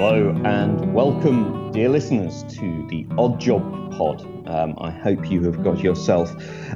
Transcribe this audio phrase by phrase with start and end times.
[0.00, 3.62] Hello and welcome, dear listeners, to the Odd Job
[3.92, 4.26] Pod.
[4.48, 6.34] Um, I hope you have got yourself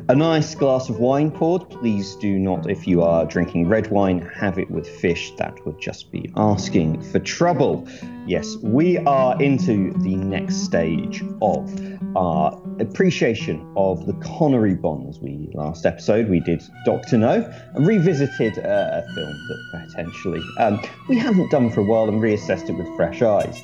[0.09, 1.69] a nice glass of wine poured.
[1.71, 5.33] Please do not, if you are drinking red wine, have it with fish.
[5.38, 7.85] That would just be asking for trouble.
[8.29, 11.69] Yes, we are into the next stage of
[12.15, 15.19] our appreciation of the Connery Bonds.
[15.19, 20.80] We last episode we did Doctor No and revisited uh, a film that potentially um,
[21.09, 23.61] we haven't done for a while and reassessed it with fresh eyes.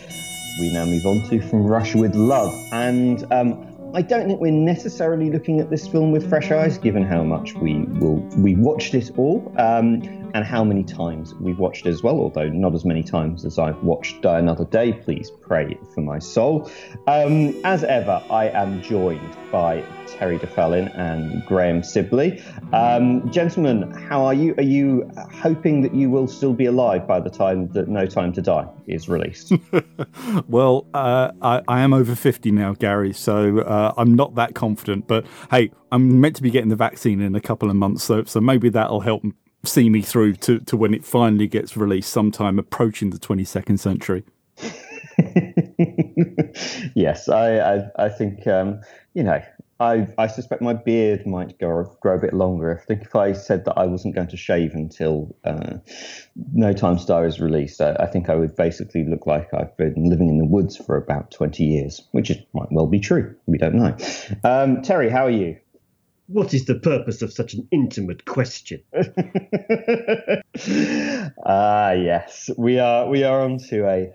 [0.58, 4.50] We now move on to From Russia with Love, and um, I don't think we're
[4.50, 8.94] necessarily looking at this film with fresh eyes, given how much we will we watched
[8.94, 9.52] it all.
[9.56, 13.44] Um, and how many times we've watched it as well, although not as many times
[13.44, 14.92] as I've watched Die Another Day.
[14.92, 16.70] Please pray for my soul.
[17.06, 22.42] Um, as ever, I am joined by Terry DeFallin and Graham Sibley.
[22.72, 24.54] Um, gentlemen, how are you?
[24.58, 28.32] Are you hoping that you will still be alive by the time that No Time
[28.34, 29.52] to Die is released?
[30.48, 35.06] well, uh, I, I, am over 50 now, Gary, so uh, I'm not that confident.
[35.06, 38.24] But hey, I'm meant to be getting the vaccine in a couple of months, so,
[38.24, 39.22] so maybe that'll help
[39.64, 44.24] see me through to, to when it finally gets released sometime approaching the 22nd century.
[46.94, 48.80] yes, I, I, I think, um,
[49.14, 49.42] you know,
[49.80, 52.76] I, I suspect my beard might grow, grow a bit longer.
[52.76, 55.74] I think if I said that I wasn't going to shave until uh,
[56.52, 60.10] No Time Star is released, I, I, think I would basically look like I've been
[60.10, 63.36] living in the woods for about 20 years, which is, might well be true.
[63.46, 63.96] We don't know.
[64.42, 65.56] Um, Terry, how are you?
[66.28, 68.82] What is the purpose of such an intimate question?
[71.46, 73.08] Ah, yes, we are.
[73.08, 74.12] We are on to a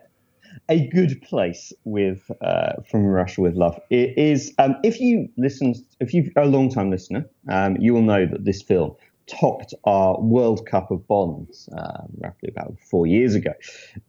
[0.69, 3.79] a good place with uh, from Russia with Love.
[3.89, 8.01] It is um, if you listen, if you're a long time listener, um, you will
[8.01, 8.95] know that this film
[9.39, 13.53] topped our World Cup of Bonds uh, roughly about four years ago.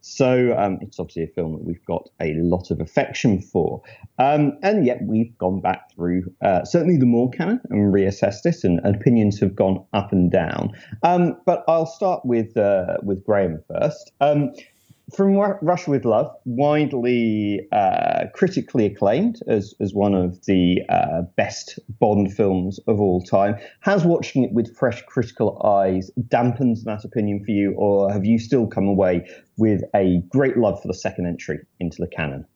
[0.00, 3.83] So um, it's obviously a film that we've got a lot of affection for.
[4.18, 8.64] Um, and yet we've gone back through uh, certainly the Moore canon and reassessed it,
[8.64, 10.73] and, opinions have gone up and down.
[11.02, 14.12] Um, but I'll start with uh, with Graham first.
[15.13, 21.79] From Russia with Love, widely uh, critically acclaimed as, as one of the uh, best
[22.01, 23.57] Bond films of all time.
[23.81, 28.39] Has watching it with fresh critical eyes dampened that opinion for you, or have you
[28.39, 29.29] still come away
[29.59, 32.47] with a great love for the second entry into the canon?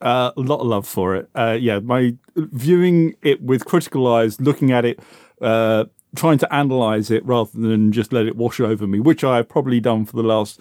[0.00, 1.28] Uh, a lot of love for it.
[1.34, 5.00] Uh, yeah, my viewing it with critical eyes, looking at it,
[5.42, 5.84] uh,
[6.14, 9.48] trying to analyze it rather than just let it wash over me, which I have
[9.48, 10.60] probably done for the last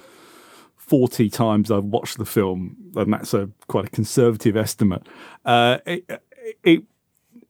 [0.87, 5.07] 40 times I've watched the film, and that's a quite a conservative estimate.
[5.45, 6.21] Uh, it,
[6.63, 6.83] it,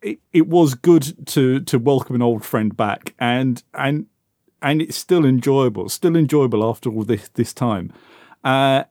[0.01, 4.07] it, it was good to, to welcome an old friend back, and and
[4.61, 7.93] and it's still enjoyable, still enjoyable after all this this time.
[8.43, 8.83] Uh,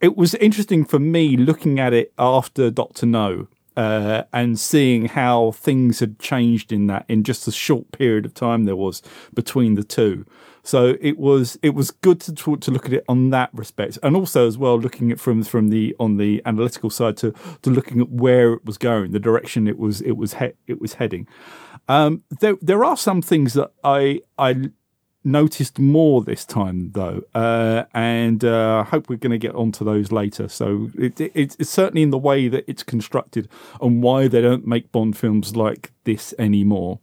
[0.00, 5.52] it was interesting for me looking at it after Doctor No uh, and seeing how
[5.52, 9.02] things had changed in that in just a short period of time there was
[9.34, 10.24] between the two.
[10.66, 14.00] So it was it was good to talk, to look at it on that respect,
[14.02, 17.32] and also as well looking at from from the on the analytical side to
[17.62, 20.80] to looking at where it was going, the direction it was it was he, it
[20.80, 21.28] was heading.
[21.86, 24.70] Um, there there are some things that I I
[25.22, 29.84] noticed more this time though, uh, and uh, I hope we're going to get onto
[29.84, 30.48] those later.
[30.48, 33.48] So it, it, it's certainly in the way that it's constructed
[33.80, 36.98] and why they don't make Bond films like this anymore.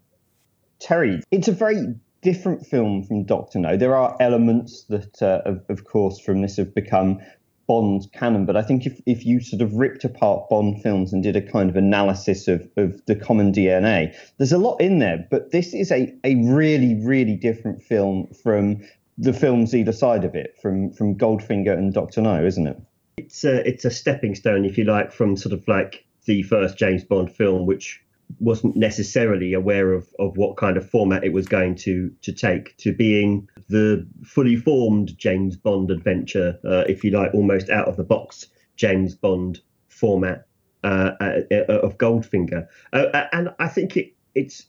[0.82, 3.78] Terry, it's a very different film from Doctor No.
[3.78, 7.20] There are elements that, uh, of, of, course, from this have become
[7.68, 11.24] Bond canon, but I think if, if you sort of ripped apart Bond films and
[11.24, 15.26] did a kind of analysis of, of the common DNA, there's a lot in there,
[15.30, 18.82] but this is a, a really, really different film from
[19.18, 22.82] the films either side of it, from, from Goldfinger and Doctor No, isn't it?
[23.18, 26.78] It's a, it's a stepping stone, if you like, from sort of like the first
[26.78, 28.03] James Bond film, which
[28.40, 32.76] wasn't necessarily aware of, of what kind of format it was going to to take
[32.78, 37.98] to being the fully formed James Bond adventure, uh, if you like, almost out of
[37.98, 40.48] the box James Bond format
[40.84, 44.66] uh, uh, uh of Goldfinger, uh, and I think it it's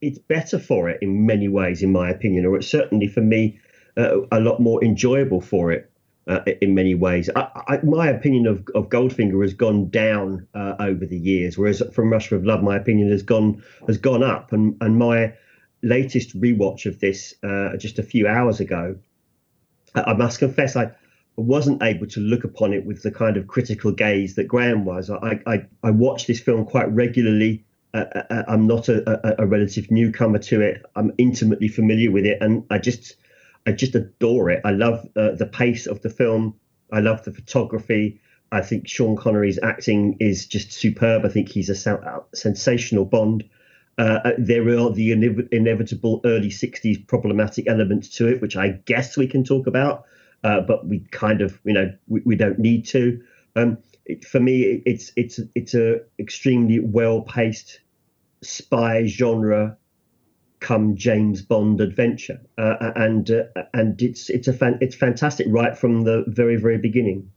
[0.00, 3.60] it's better for it in many ways, in my opinion, or it's certainly for me
[3.96, 5.91] uh, a lot more enjoyable for it
[6.26, 7.28] uh, in many ways.
[7.34, 11.82] I, I, my opinion of, of Goldfinger has gone down uh, over the years, whereas
[11.92, 14.52] from Russia with Love, my opinion has gone has gone up.
[14.52, 15.34] And and my
[15.82, 18.96] latest rewatch of this uh, just a few hours ago,
[19.94, 20.92] I, I, must confess I
[21.36, 25.10] wasn't able to look upon it with the kind of critical gaze that Graham was.
[25.10, 27.64] I I, I watch this film quite regularly.
[27.94, 30.82] Uh, uh, uh, I'm not a, a, a relative newcomer to it.
[30.96, 33.16] I'm intimately familiar with it, and I just
[33.66, 34.60] I just adore it.
[34.64, 36.54] I love uh, the pace of the film.
[36.92, 38.20] I love the photography.
[38.50, 41.24] I think Sean Connery's acting is just superb.
[41.24, 43.44] I think he's a sensational Bond.
[43.98, 48.68] Uh, uh, there are the inev- inevitable early 60s problematic elements to it, which I
[48.84, 50.04] guess we can talk about,
[50.44, 53.22] uh, but we kind of, you know, we, we don't need to.
[53.54, 57.80] Um, it, for me, it's it's it's a extremely well paced
[58.42, 59.76] spy genre
[60.62, 65.76] come James Bond adventure, uh, and uh, and it's it's a fan, it's fantastic right
[65.76, 67.30] from the very very beginning.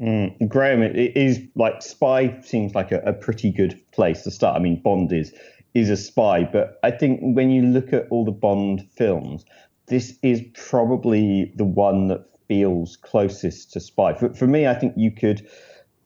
[0.00, 4.30] Mm, Graham, it, it is like spy seems like a, a, pretty good place to
[4.30, 4.56] start.
[4.56, 5.32] I mean, Bond is
[5.74, 9.44] is a spy, but I think when you look at all the Bond films,
[9.88, 14.14] this is probably the one that feels closest to spy.
[14.14, 15.46] For, for me, I think you could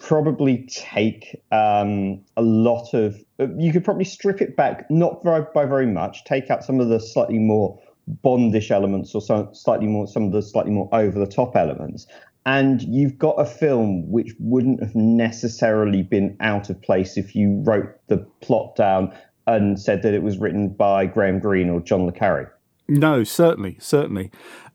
[0.00, 3.23] probably take um, a lot of.
[3.56, 6.25] You could probably strip it back, not very, by very much.
[6.25, 7.79] Take out some of the slightly more
[8.25, 12.06] Bondish elements, or some slightly more some of the slightly more over the top elements,
[12.44, 17.62] and you've got a film which wouldn't have necessarily been out of place if you
[17.64, 19.14] wrote the plot down
[19.46, 22.53] and said that it was written by Graham Greene or John le Carre.
[22.88, 24.31] No, certainly, certainly.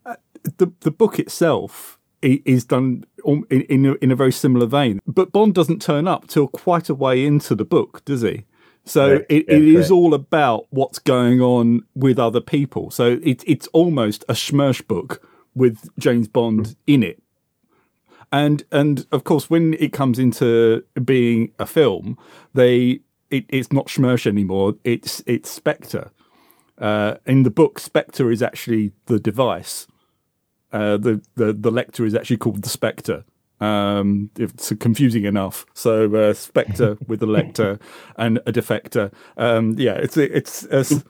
[0.06, 0.16] Uh,
[0.57, 2.00] the the book itself
[2.45, 6.27] is done in in a, in a very similar vein, but Bond doesn't turn up
[6.27, 8.45] till quite a way into the book, does he?
[8.86, 9.25] So right.
[9.30, 12.92] it, yeah, it is all about what's going on with other people.
[12.92, 16.75] So it, it's almost a SMERSH book with James Bond mm.
[16.86, 17.22] in it.
[18.31, 22.18] And and of course, when it comes into being a film,
[22.54, 23.00] they
[23.30, 24.75] it, it's not SMERSH anymore.
[24.83, 26.12] It's it's Spectre.
[26.78, 29.88] Uh, in the book, Spectre is actually the device.
[30.71, 33.23] Uh, the, the the Lektor is actually called the Spectre.
[33.62, 35.65] Um, it's confusing enough.
[35.73, 37.79] So uh, Spectre with a Lektor
[38.17, 39.13] and a defector.
[39.38, 41.03] Um, yeah, it's it's, it's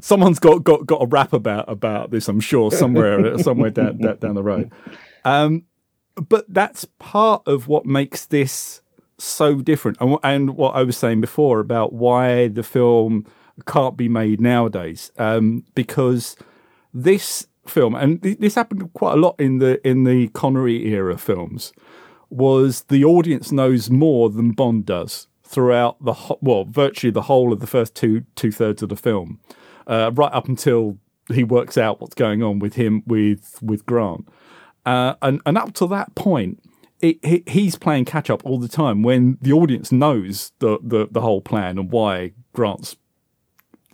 [0.00, 2.28] someone's got, got got a rap about about this.
[2.28, 4.70] I'm sure somewhere somewhere down down the road.
[5.24, 5.64] Um,
[6.14, 8.82] but that's part of what makes this
[9.18, 9.98] so different.
[10.00, 13.26] And, and what I was saying before about why the film
[13.66, 16.36] can't be made nowadays, um, because
[16.92, 21.72] this film, and this happened quite a lot in the in the Connery era films,
[22.30, 27.60] was the audience knows more than Bond does throughout the well, virtually the whole of
[27.60, 29.40] the first two two thirds of the film,
[29.86, 30.98] uh, right up until
[31.32, 34.28] he works out what's going on with him with with Grant,
[34.86, 36.62] uh, and and up to that point,
[37.02, 41.20] it, he's playing catch up all the time when the audience knows the, the, the
[41.20, 42.96] whole plan and why Grant's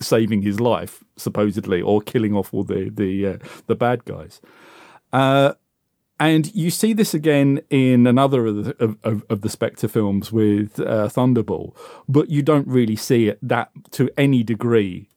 [0.00, 4.40] saving his life supposedly or killing off all the the uh, the bad guys.
[5.12, 5.54] Uh,
[6.20, 10.80] and you see this again in another of the, of, of the Spectre films with
[10.80, 11.76] uh, Thunderball,
[12.08, 15.08] but you don't really see it that to any degree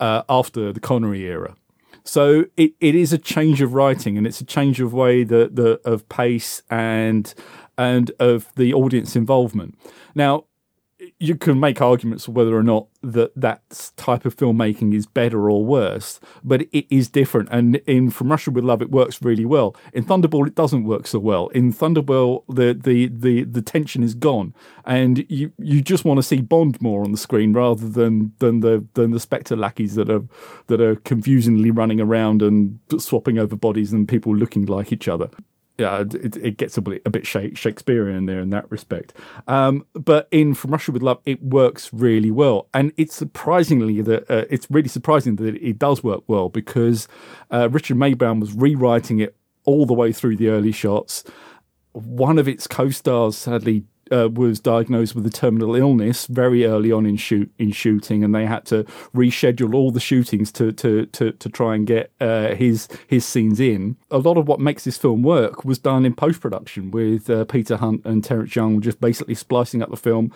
[0.00, 1.56] uh, after the Connery era.
[2.04, 5.48] So it, it is a change of writing and it's a change of way the,
[5.50, 7.32] the of pace and
[7.78, 9.78] and of the audience involvement.
[10.14, 10.44] Now,
[11.18, 15.64] you can make arguments whether or not that that type of filmmaking is better or
[15.64, 17.48] worse, but it is different.
[17.50, 19.74] And in From Russia with Love, it works really well.
[19.92, 21.48] In Thunderball, it doesn't work so well.
[21.48, 24.54] In Thunderball, the the the, the tension is gone,
[24.84, 28.60] and you you just want to see Bond more on the screen rather than than
[28.60, 30.24] the than the Spectre lackeys that are
[30.68, 35.30] that are confusingly running around and swapping over bodies and people looking like each other
[35.78, 39.14] yeah, it, it, gets a bit, a bit Shakespearean there in that respect.
[39.48, 44.30] Um, but in From Russia with Love, it works really well, and it's surprisingly that
[44.30, 47.08] uh, it's really surprising that it does work well because
[47.50, 51.24] uh, Richard Maibaum was rewriting it all the way through the early shots.
[51.92, 57.06] One of its co-stars sadly uh, was diagnosed with a terminal illness very early on
[57.06, 61.32] in shoot in shooting, and they had to reschedule all the shootings to to to,
[61.32, 63.96] to try and get uh, his his scenes in.
[64.10, 67.44] A lot of what makes this film work was done in post production with uh,
[67.46, 70.32] Peter Hunt and Terence Young just basically splicing up the film,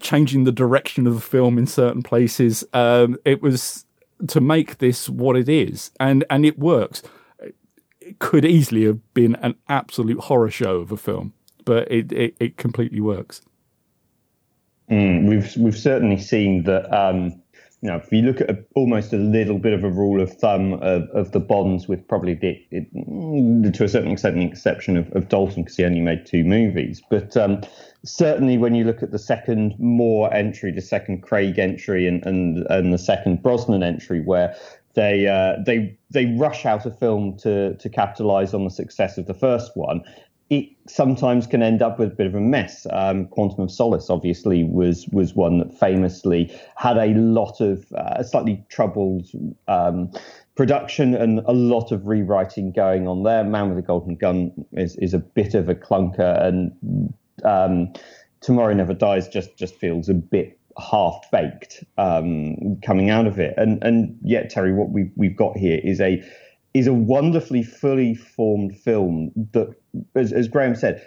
[0.00, 2.64] changing the direction of the film in certain places.
[2.72, 3.86] Um, it was
[4.28, 7.02] to make this what it is, and and it works.
[8.00, 11.34] It could easily have been an absolute horror show of a film
[11.64, 13.42] but it, it, it completely works.
[14.90, 16.92] Mm, we've we've certainly seen that.
[16.94, 17.42] Um,
[17.80, 20.74] you if you look at a, almost a little bit of a rule of thumb
[20.74, 24.96] of, of the Bonds, with probably the, it, mm, to a certain extent the exception
[24.96, 27.60] of, of Dalton because he only made two movies, but um,
[28.04, 32.64] certainly when you look at the second Moore entry, the second Craig entry, and and,
[32.70, 34.54] and the second Brosnan entry, where
[34.94, 39.26] they uh, they they rush out a film to to capitalize on the success of
[39.26, 40.02] the first one
[40.52, 42.86] it sometimes can end up with a bit of a mess.
[42.90, 48.22] Um, Quantum of Solace, obviously, was was one that famously had a lot of uh,
[48.22, 49.28] slightly troubled
[49.66, 50.10] um,
[50.54, 53.42] production and a lot of rewriting going on there.
[53.42, 57.90] Man with a Golden Gun is is a bit of a clunker, and um,
[58.42, 63.54] Tomorrow Never Dies just just feels a bit half baked um, coming out of it.
[63.56, 66.22] And and yet, Terry, what we've we've got here is a
[66.74, 69.74] is a wonderfully fully formed film that,
[70.14, 71.06] as, as Graham said,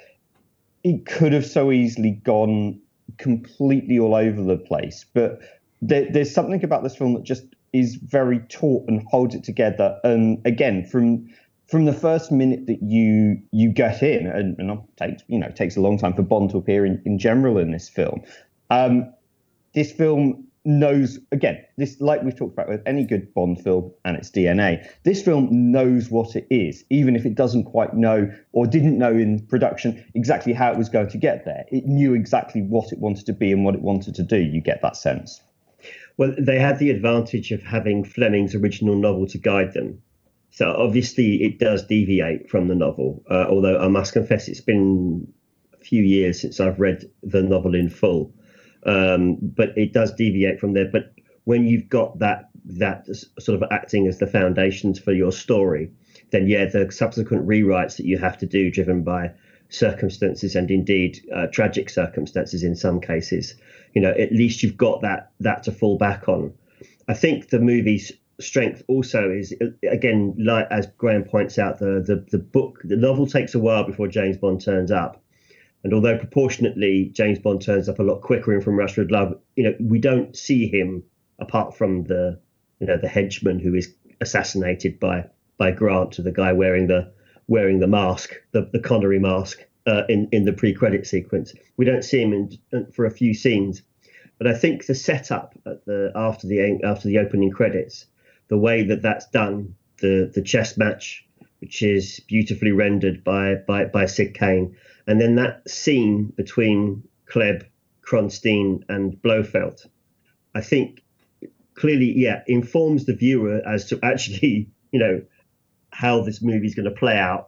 [0.84, 2.79] it could have so easily gone
[3.17, 5.05] completely all over the place.
[5.13, 5.39] But
[5.81, 7.43] there, there's something about this film that just
[7.74, 10.00] is very taut and holds it together.
[10.03, 11.27] And again, from
[11.67, 15.48] from the first minute that you you get in, and, and it takes you know
[15.48, 18.22] it takes a long time for Bond to appear in, in general in this film.
[18.69, 19.12] Um,
[19.74, 24.17] this film knows again this like we've talked about with any good bond film and
[24.17, 28.65] its dna this film knows what it is even if it doesn't quite know or
[28.65, 31.65] didn't know in production exactly how it was going to get there.
[31.72, 34.38] It knew exactly what it wanted to be and what it wanted to do.
[34.38, 35.41] You get that sense.
[36.17, 40.01] Well they had the advantage of having fleming's original novel to guide them.
[40.51, 45.27] So obviously it does deviate from the novel uh, although i must confess it's been
[45.74, 48.34] a few years since i've read the novel in full
[48.86, 50.89] um, but it does deviate from there.
[50.92, 51.13] But
[51.46, 53.08] when you've got that that
[53.39, 55.92] sort of acting as the foundations for your story,
[56.32, 59.32] then yeah, the subsequent rewrites that you have to do, driven by
[59.70, 63.56] circumstances and indeed uh, tragic circumstances in some cases,
[63.94, 66.54] you know, at least you've got that that to fall back on.
[67.08, 69.54] I think the movie's strength also is
[69.89, 73.84] again, like as Graham points out, the the the book, the novel takes a while
[73.84, 75.22] before James Bond turns up.
[75.86, 79.39] And although proportionately James Bond turns up a lot quicker in From Russia with Love,
[79.56, 81.04] you know, we don't see him
[81.38, 82.39] apart from the
[82.80, 85.25] you know the henchman who is assassinated by
[85.60, 87.13] by Grant to the guy wearing the
[87.48, 91.54] wearing the mask, the, the Connery mask uh, in in the pre-credit sequence.
[91.77, 92.34] We don't see him
[92.72, 93.84] in, for a few scenes,
[94.39, 98.08] but I think the setup at the after the after the opening credits,
[98.48, 101.27] the way that that's done, the the chess match,
[101.60, 104.75] which is beautifully rendered by by by Syd Cain,
[105.08, 107.66] and then that scene between Klebb,
[108.08, 109.86] Kronstein, and Blofeld,
[110.54, 111.04] I think
[111.76, 115.22] clearly, yeah, informs the viewer as to actually, you know,
[115.92, 117.48] how this movie is going to play out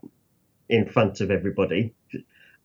[0.69, 1.93] in front of everybody,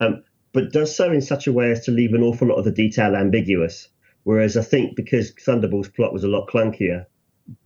[0.01, 0.23] um,
[0.53, 2.71] but does so in such a way as to leave an awful lot of the
[2.71, 3.89] detail ambiguous.
[4.25, 7.07] Whereas I think because Thunderball's plot was a lot clunkier,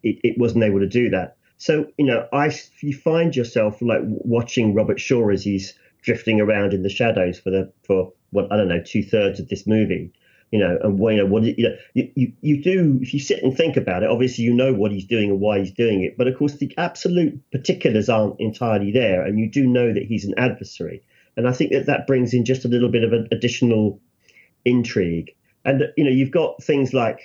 [0.02, 1.36] it, it wasn't able to do that.
[1.58, 5.74] So you know, I you find yourself like watching Robert Shaw as he's
[6.06, 9.48] drifting around in the shadows for the for what I don't know two thirds of
[9.48, 10.12] this movie.
[10.52, 13.54] You know, and you know what you you, you you do if you sit and
[13.54, 14.08] think about it.
[14.08, 16.72] Obviously, you know what he's doing and why he's doing it, but of course, the
[16.78, 21.02] absolute particulars aren't entirely there, and you do know that he's an adversary.
[21.36, 24.00] And I think that that brings in just a little bit of an additional
[24.64, 25.34] intrigue.
[25.64, 27.18] And you know, you've got things like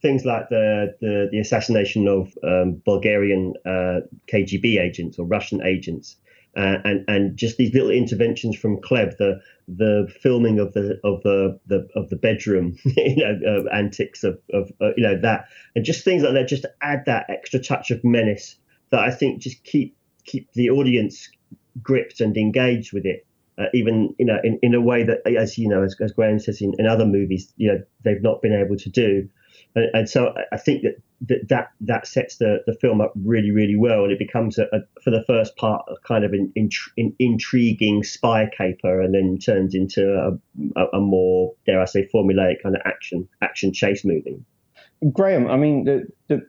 [0.00, 4.00] things like the the, the assassination of um, Bulgarian uh,
[4.32, 6.16] KGB agents or Russian agents,
[6.58, 11.22] uh, and and just these little interventions from Klebb, the the filming of the of
[11.22, 15.46] the, the of the bedroom, you know, uh, antics of of uh, you know that,
[15.76, 18.56] and just things like that, just add that extra touch of menace
[18.90, 21.30] that I think just keep keep the audience
[21.80, 23.24] gripped and engaged with it.
[23.56, 26.40] Uh, even you know in, in a way that as you know as, as Graham
[26.40, 29.28] says in, in other movies you know they've not been able to do
[29.74, 33.50] and, and so I think that that that, that sets the, the film up really
[33.50, 36.52] really well, and it becomes a, a for the first part a kind of an,
[36.56, 42.08] an, intriguing spy caper, and then turns into a, a, a, more dare I say
[42.14, 44.40] formulaic kind of action action chase movie.
[45.12, 46.46] Graham, I mean the, the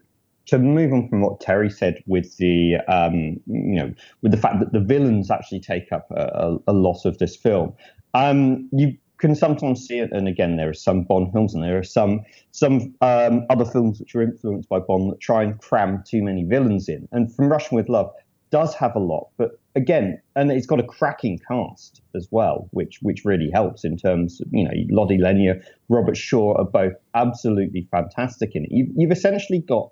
[0.48, 4.60] to move on from what Terry said with the um, you know with the fact
[4.60, 7.74] that the villains actually take up a, a lot of this film.
[8.14, 10.10] Um, you can sometimes see it.
[10.12, 12.22] And again, there are some Bond films, and there are some
[12.52, 16.44] some um, other films which are influenced by Bond that try and cram too many
[16.44, 17.08] villains in.
[17.12, 18.12] And From Russian with Love
[18.52, 23.00] does have a lot, but again, and it's got a cracking cast as well, which
[23.02, 27.88] which really helps in terms of you know Lotte Lenya, Robert Shaw are both absolutely
[27.92, 28.72] fantastic in it.
[28.72, 29.92] You've, you've essentially got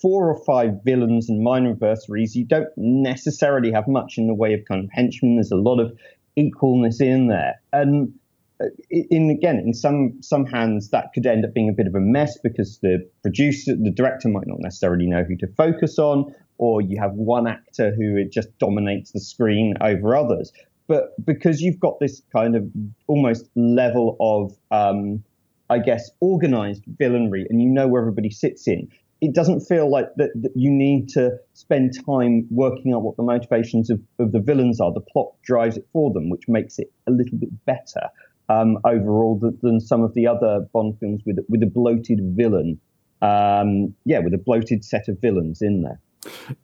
[0.00, 2.36] four or five villains and minor adversaries.
[2.36, 5.36] You don't necessarily have much in the way of kind of henchmen.
[5.36, 5.92] There's a lot of
[6.38, 8.12] equalness in there, and
[8.90, 12.00] in again in some some hands that could end up being a bit of a
[12.00, 16.82] mess because the producer the director might not necessarily know who to focus on or
[16.82, 20.52] you have one actor who just dominates the screen over others
[20.88, 22.64] but because you've got this kind of
[23.06, 25.22] almost level of um,
[25.70, 28.88] i guess organized villainry and you know where everybody sits in
[29.20, 33.22] it doesn't feel like that, that, you need to spend time working out what the
[33.24, 34.92] motivations of, of the villains are.
[34.92, 38.10] The plot drives it for them, which makes it a little bit better
[38.48, 42.80] um, overall than, than, some of the other Bond films with with a bloated villain.
[43.20, 46.00] Um, yeah, with a bloated set of villains in there.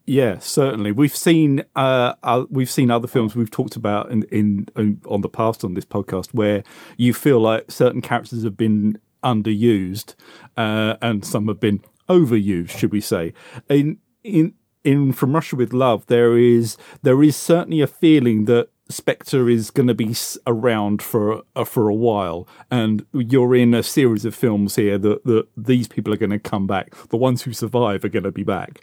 [0.06, 0.92] Yeah, certainly.
[0.92, 5.20] We've seen uh, uh, we've seen other films we've talked about in, in, in on
[5.20, 6.62] the past on this podcast where
[6.96, 10.14] you feel like certain characters have been underused
[10.56, 13.32] uh, and some have been overused, should we say?
[13.68, 18.68] In in in From Russia with Love, there is there is certainly a feeling that
[18.88, 20.14] Spectre is going to be
[20.46, 25.24] around for uh, for a while, and you're in a series of films here that
[25.24, 26.94] that these people are going to come back.
[27.08, 28.82] The ones who survive are going to be back.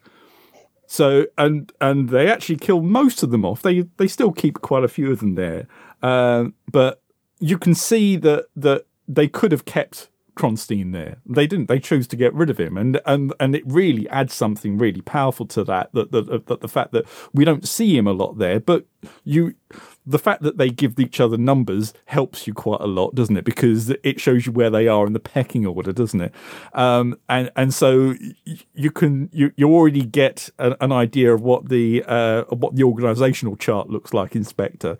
[0.87, 3.61] So and and they actually kill most of them off.
[3.61, 5.67] They they still keep quite a few of them there,
[6.01, 7.01] uh, but
[7.39, 10.09] you can see that that they could have kept
[10.41, 11.17] Kronstein there.
[11.23, 11.67] They didn't.
[11.67, 15.01] They chose to get rid of him, and and and it really adds something really
[15.01, 15.91] powerful to that.
[15.93, 18.87] That that, that the fact that we don't see him a lot there, but
[19.23, 19.53] you,
[20.03, 23.45] the fact that they give each other numbers helps you quite a lot, doesn't it?
[23.45, 26.33] Because it shows you where they are in the pecking order, doesn't it?
[26.73, 28.15] Um, and and so
[28.73, 32.83] you can you you already get an, an idea of what the uh, what the
[32.83, 34.97] organisational chart looks like in Spectre.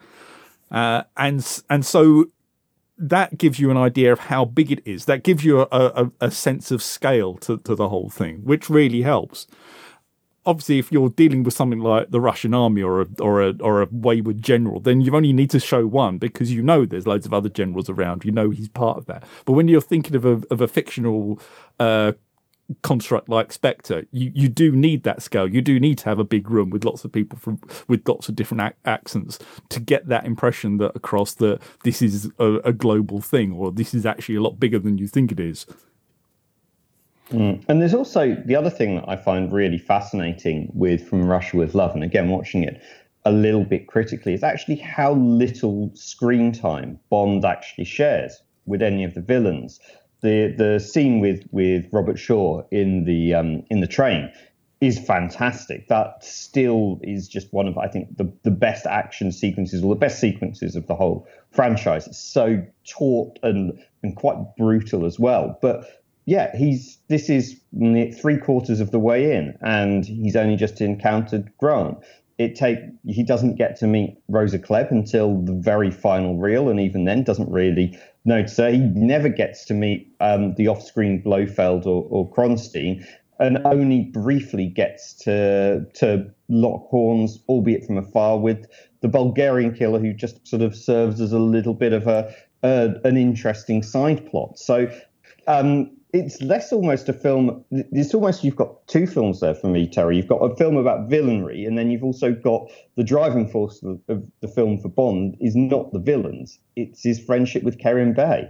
[0.69, 2.27] Uh, and and so
[3.01, 5.05] that gives you an idea of how big it is.
[5.05, 8.69] That gives you a, a, a sense of scale to, to the whole thing, which
[8.69, 9.47] really helps.
[10.45, 13.81] Obviously, if you're dealing with something like the Russian army or a, or a or
[13.81, 17.25] a wayward general, then you only need to show one because you know there's loads
[17.25, 18.23] of other generals around.
[18.23, 19.23] You know he's part of that.
[19.45, 21.39] But when you're thinking of a of a fictional
[21.79, 22.13] uh,
[22.81, 25.47] construct like Spectre, you, you do need that scale.
[25.47, 28.29] You do need to have a big room with lots of people from with lots
[28.29, 32.73] of different ac- accents to get that impression that across that this is a, a,
[32.73, 35.65] global thing or this is actually a lot bigger than you think it is.
[37.31, 37.63] Mm.
[37.67, 41.73] And there's also the other thing that I find really fascinating with From Russia with
[41.75, 42.81] Love, and again watching it
[43.23, 49.03] a little bit critically, is actually how little screen time Bond actually shares with any
[49.03, 49.79] of the villains
[50.21, 54.31] the the scene with with Robert Shaw in the um, in the train
[54.79, 55.87] is fantastic.
[55.89, 59.99] That still is just one of I think the the best action sequences or the
[59.99, 62.07] best sequences of the whole franchise.
[62.07, 65.57] It's so taut and and quite brutal as well.
[65.61, 65.85] But
[66.25, 67.59] yeah, he's this is
[68.19, 71.97] three quarters of the way in, and he's only just encountered Grant.
[72.37, 76.79] It take he doesn't get to meet Rosa Klebb until the very final reel, and
[76.79, 81.85] even then doesn't really no, so he never gets to meet um, the off-screen Blofeld
[81.85, 83.05] or, or Kronstein,
[83.39, 88.67] and only briefly gets to to lock horns, albeit from afar, with
[89.01, 92.93] the Bulgarian killer, who just sort of serves as a little bit of a, a
[93.03, 94.59] an interesting side plot.
[94.59, 94.91] So
[95.47, 97.63] um, it's less almost a film.
[97.71, 100.17] It's almost you've got two films there for me, Terry.
[100.17, 103.99] You've got a film about villainy, and then you've also got the driving force of,
[104.07, 108.49] of the film for Bond is not the villains; it's his friendship with Kerim Bey.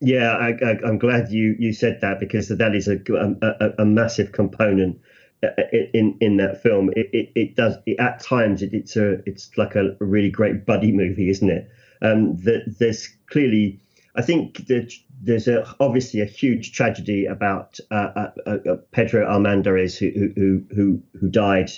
[0.00, 2.98] Yeah, I, am glad you you said that because that is a
[3.42, 5.00] a, a massive component
[5.44, 5.50] uh,
[5.94, 6.90] in in that film.
[6.96, 10.66] It it, it does it, at times it, it's a it's like a really great
[10.66, 11.70] buddy movie, isn't it?
[12.02, 13.78] Um, that there's clearly.
[14.14, 19.96] I think that there's a, obviously a huge tragedy about uh, uh, uh, Pedro Armendariz
[19.96, 21.70] who, who who who died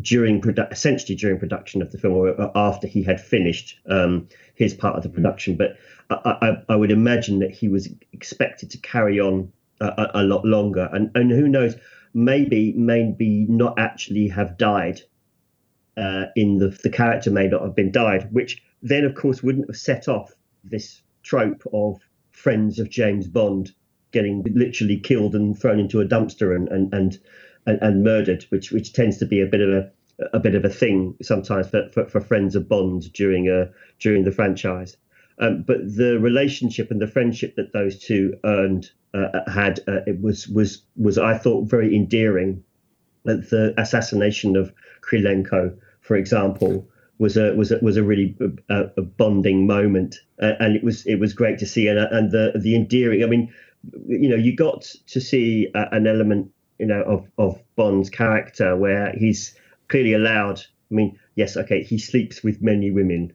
[0.00, 4.74] during produ- essentially during production of the film or after he had finished um, his
[4.74, 5.56] part of the production.
[5.56, 5.76] But
[6.10, 10.44] I, I, I, would imagine that he was expected to carry on a, a, lot
[10.44, 11.76] longer, and and who knows,
[12.14, 15.02] maybe maybe not actually have died.
[15.96, 19.68] Uh, in the the character may not have been died, which then of course wouldn't
[19.68, 20.30] have set off
[20.62, 21.98] this trope of
[22.30, 23.72] friends of James Bond
[24.12, 27.18] getting literally killed and thrown into a dumpster and and and,
[27.66, 29.90] and, and murdered, which which tends to be a bit of a
[30.32, 33.66] a bit of a thing sometimes for, for, for friends of Bond during uh,
[33.98, 34.96] during the franchise.
[35.38, 40.20] Um, but the relationship and the friendship that those two earned uh, had uh, it
[40.22, 42.62] was was was I thought very endearing.
[43.24, 48.88] The assassination of Krilencu, for example, was a was a, was a really a, uh,
[48.96, 52.30] a bonding moment, uh, and it was it was great to see, and uh, and
[52.30, 53.22] the the endearing.
[53.22, 53.52] I mean,
[54.06, 59.12] you know, you got to see an element, you know, of of Bond's character where
[59.12, 59.56] he's
[59.88, 60.60] clearly allowed.
[60.90, 63.32] I mean, yes, okay, he sleeps with many women,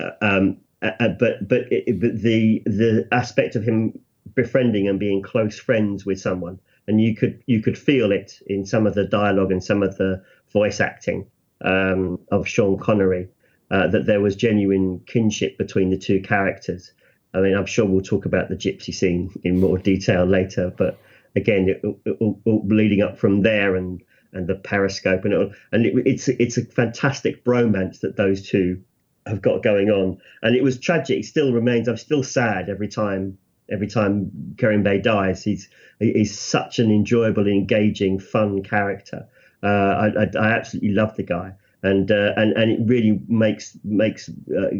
[0.00, 3.98] uh, um, uh, but but it, but the the aspect of him
[4.34, 8.64] befriending and being close friends with someone, and you could you could feel it in
[8.64, 11.26] some of the dialogue and some of the voice acting
[11.62, 13.28] um, of Sean Connery,
[13.70, 16.92] uh, that there was genuine kinship between the two characters.
[17.34, 20.98] I mean, I'm sure we'll talk about the gypsy scene in more detail later, but
[21.34, 24.02] again, it, it, it, leading up from there and
[24.34, 28.82] and the periscope and it, and it's it's a fantastic bromance that those two
[29.26, 30.18] have got going on.
[30.42, 31.20] And it was tragic.
[31.20, 31.88] It still remains.
[31.88, 33.38] I'm still sad every time
[33.70, 35.42] every time Kerim Bey dies.
[35.42, 39.28] He's he's such an enjoyable, engaging, fun character.
[39.62, 43.76] Uh, I, I, I absolutely love the guy and uh, and and it really makes
[43.84, 44.70] makes uh,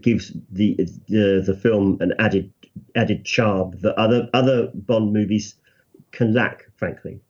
[0.00, 0.76] gives the,
[1.08, 2.52] the the film an added
[2.94, 5.54] added charm that other other Bond movies
[6.12, 7.20] can lack, frankly.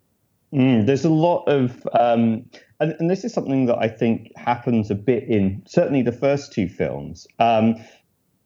[0.53, 2.45] Mm, there's a lot of, um,
[2.81, 6.53] and, and, this is something that I think happens a bit in certainly the first
[6.53, 7.29] two films.
[7.39, 7.77] Um,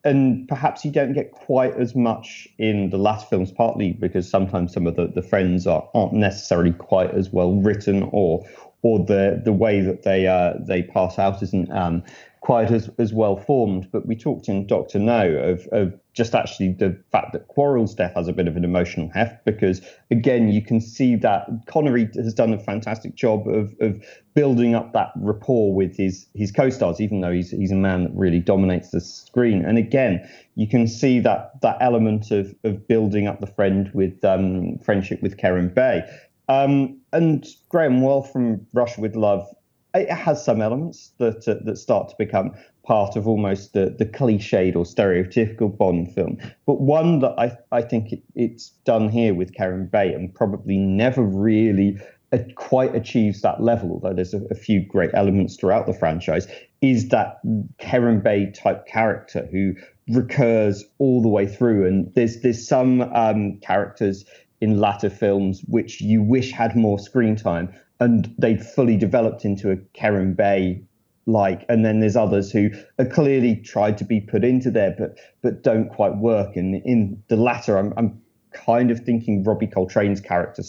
[0.04, 4.72] and perhaps you don't get quite as much in the last films, partly because sometimes
[4.72, 8.46] some of the, the friends are, aren't necessarily quite as well written or
[8.82, 12.02] or the the way that they uh, they pass out isn't um,
[12.44, 13.88] quite as, as well formed.
[13.90, 18.14] But we talked in Doctor No of, of just actually the fact that Quarrel's death
[18.14, 19.80] has a bit of an emotional heft because
[20.10, 23.98] again you can see that Connery has done a fantastic job of, of
[24.34, 28.12] building up that rapport with his his co-stars, even though he's he's a man that
[28.14, 29.64] really dominates the screen.
[29.64, 34.22] And again, you can see that that element of of building up the friend with
[34.22, 36.02] um, friendship with Kerim Bey.
[36.46, 39.48] Um, and Graham, well, from Russia with Love,
[39.94, 42.52] it has some elements that uh, that start to become
[42.84, 46.38] part of almost the, the cliched or stereotypical Bond film.
[46.66, 50.76] But one that I, I think it, it's done here with Kerim Bey and probably
[50.76, 51.98] never really
[52.32, 56.46] uh, quite achieves that level, although there's a, a, few great elements throughout the franchise,
[56.82, 57.40] is that
[57.78, 59.74] Kerim Bey type character who
[60.08, 61.86] recurs all the way through.
[61.86, 64.24] And there's there's some um, characters
[64.60, 69.70] in latter films which you wish had more screen time and they've fully developed into
[69.70, 70.82] a Kerim Bey
[71.26, 75.18] like and then there's others who are clearly tried to be put into there but
[75.42, 78.20] but don't quite work and in the latter I'm, I'm
[78.52, 80.62] kind of thinking Robbie Coltrane's character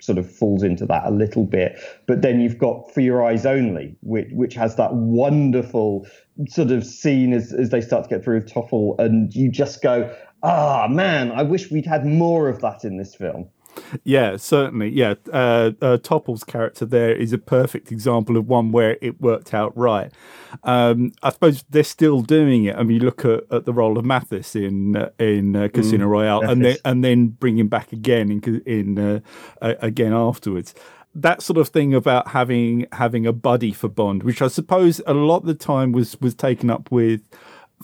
[0.00, 3.46] sort of falls into that a little bit but then you've got For Your Eyes
[3.46, 6.06] Only which which has that wonderful
[6.48, 9.82] sort of scene as, as they start to get through with Topol and you just
[9.82, 13.48] go ah, man, I wish we'd had more of that in this film.
[14.04, 14.90] Yeah, certainly.
[14.90, 19.54] Yeah, uh, uh, Topol's character there is a perfect example of one where it worked
[19.54, 20.10] out right.
[20.64, 22.76] Um, I suppose they're still doing it.
[22.76, 26.06] I mean, you look at, at the role of Mathis in uh, in uh, Casino
[26.06, 29.20] mm, Royale, and then and then bring him back again in in uh,
[29.60, 30.74] again afterwards
[31.14, 35.14] that sort of thing about having having a buddy for Bond, which I suppose a
[35.14, 37.20] lot of the time was was taken up with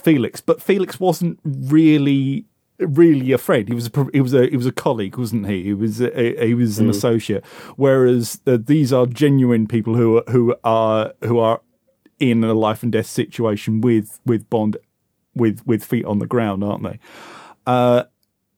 [0.02, 2.46] Felix, but Felix wasn't really
[2.78, 3.68] really a friend.
[3.68, 5.64] He was a he was a he was a colleague, wasn't he?
[5.64, 6.90] He was a, he was an mm.
[6.90, 7.44] associate.
[7.76, 11.60] Whereas uh, these are genuine people who are, who are who are
[12.18, 14.76] in a life and death situation with with Bond,
[15.34, 16.98] with with feet on the ground, aren't they?
[17.66, 18.04] Uh,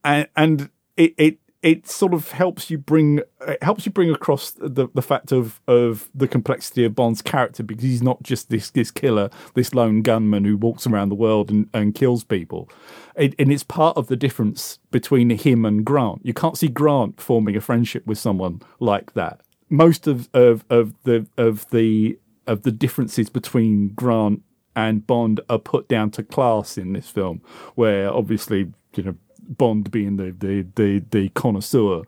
[0.05, 4.53] and and it, it it sort of helps you bring it helps you bring across
[4.53, 8.71] the the fact of of the complexity of Bond's character because he's not just this
[8.71, 12.69] this killer, this lone gunman who walks around the world and, and kills people.
[13.17, 16.25] It, and it's part of the difference between him and Grant.
[16.25, 19.41] You can't see Grant forming a friendship with someone like that.
[19.69, 24.43] Most of, of, of the of the of the differences between Grant
[24.75, 27.43] and Bond are put down to class in this film,
[27.75, 29.15] where obviously you know
[29.51, 32.03] Bond, being the the the, the connoisseur,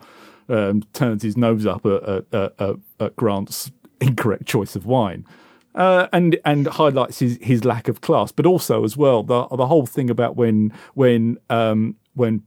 [0.49, 5.27] um, turns his nose up at, at, at, at, Grant's incorrect choice of wine.
[5.75, 9.67] Uh, and and highlights his, his lack of class, but also as well the the
[9.67, 12.43] whole thing about when when um, when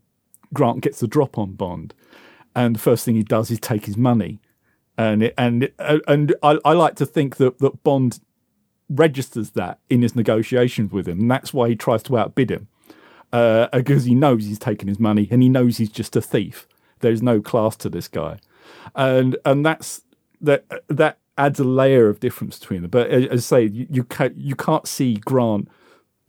[0.53, 1.95] Grant gets the drop on Bond,
[2.55, 4.39] and the first thing he does is take his money,
[4.95, 8.19] and it, and uh, and I, I like to think that that Bond
[8.89, 12.67] registers that in his negotiations with him, and that's why he tries to outbid him
[13.35, 16.67] uh, because he knows he's taken his money and he knows he's just a thief.
[17.01, 18.39] There's no class to this guy,
[18.95, 20.01] and and that's
[20.39, 22.91] that that adds a layer of difference between them.
[22.91, 25.67] But as, I say, you, you can't you can't see Grant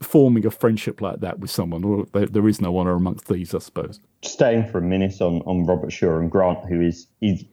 [0.01, 3.55] forming a friendship like that with someone, or there, there is no honor amongst thieves,
[3.55, 4.01] I suppose.
[4.23, 7.45] Staying for a minute on on Robert Shaw and Grant, who is is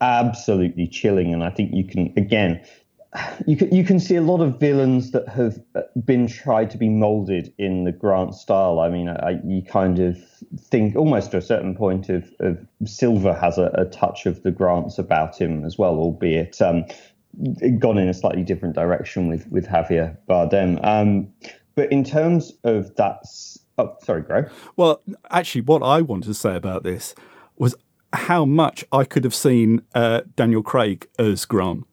[0.00, 2.64] absolutely chilling, and I think you can again
[3.46, 6.78] you can, you can see a lot of villains that have uh, been tried to
[6.78, 8.80] be molded in the Grant style.
[8.80, 10.18] I mean, I, you kind of
[10.58, 14.50] think almost to a certain point of, of Silva has a, a, touch of the
[14.50, 16.84] Grants about him as well, albeit um,
[17.78, 20.84] gone in a slightly different direction with, with Javier Bardem.
[20.84, 21.28] Um,
[21.74, 23.22] but in terms of that,
[23.78, 24.50] oh, sorry, Greg.
[24.76, 27.14] Well, actually, what I wanted to say about this
[27.56, 27.74] was
[28.12, 31.86] how much I could have seen uh, Daniel Craig as Grant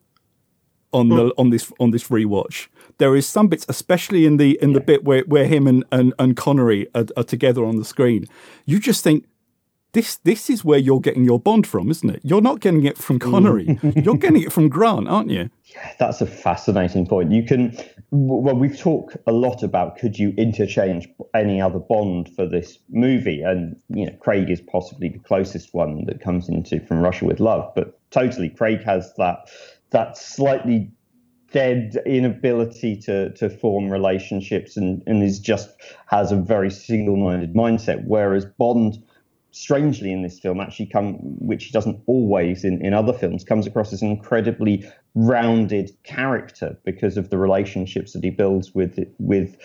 [0.94, 1.32] on the mm.
[1.36, 2.68] on this on this rewatch.
[2.98, 6.14] There is some bits, especially in the in the bit where, where him and, and,
[6.18, 8.26] and Connery are, are together on the screen.
[8.66, 9.26] You just think
[9.94, 12.20] this this is where you're getting your Bond from, isn't it?
[12.22, 13.66] You're not getting it from Connery.
[13.66, 14.04] Mm.
[14.04, 15.50] you're getting it from Grant, aren't you?
[15.64, 17.32] Yeah, that's a fascinating point.
[17.32, 17.76] You can,
[18.10, 23.40] well, we've talked a lot about could you interchange any other Bond for this movie,
[23.40, 27.40] and you know, Craig is possibly the closest one that comes into From Russia with
[27.40, 29.48] Love, but totally, Craig has that
[29.94, 30.90] that slightly
[31.52, 35.70] dead inability to to form relationships and and is just
[36.06, 39.00] has a very single-minded mindset whereas bond
[39.52, 43.68] strangely in this film actually come which he doesn't always in, in other films comes
[43.68, 49.56] across as an incredibly rounded character because of the relationships that he builds with with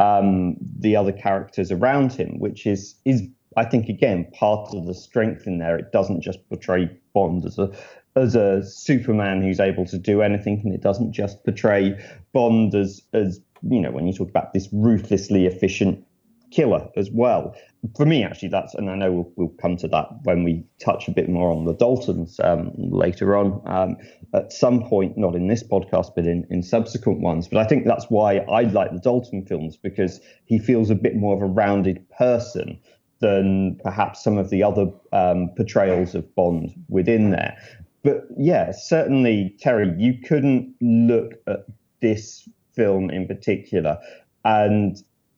[0.00, 3.22] um, the other characters around him which is is
[3.56, 5.76] I think again part of the strength in there.
[5.76, 7.70] It doesn't just portray Bond as a
[8.18, 11.98] as a Superman who's able to do anything, and it doesn't just portray
[12.32, 16.04] Bond as as you know when you talk about this ruthlessly efficient
[16.50, 17.54] killer as well.
[17.96, 21.08] For me, actually, that's and I know we'll, we'll come to that when we touch
[21.08, 23.96] a bit more on the Daltons um, later on um,
[24.34, 27.48] at some point, not in this podcast, but in, in subsequent ones.
[27.48, 31.16] But I think that's why I like the Dalton films because he feels a bit
[31.16, 32.80] more of a rounded person
[33.20, 37.56] than perhaps some of the other um, portrayals of Bond within there
[38.02, 41.66] but yeah, certainly, Terry, you couldn't look at
[42.00, 43.98] this film in particular
[44.44, 44.96] and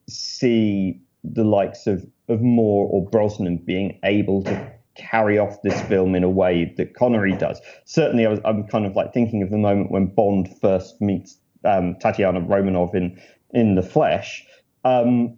[0.08, 6.14] see the likes of, of Moore or Brosnan being able to carry off this film
[6.14, 7.60] in a way that Connery does.
[7.84, 11.38] Certainly, I was, I'm kind of like thinking of the moment when Bond first meets
[11.64, 13.20] um, Tatiana Romanov in
[13.52, 14.44] in the flesh.
[14.84, 15.36] Um,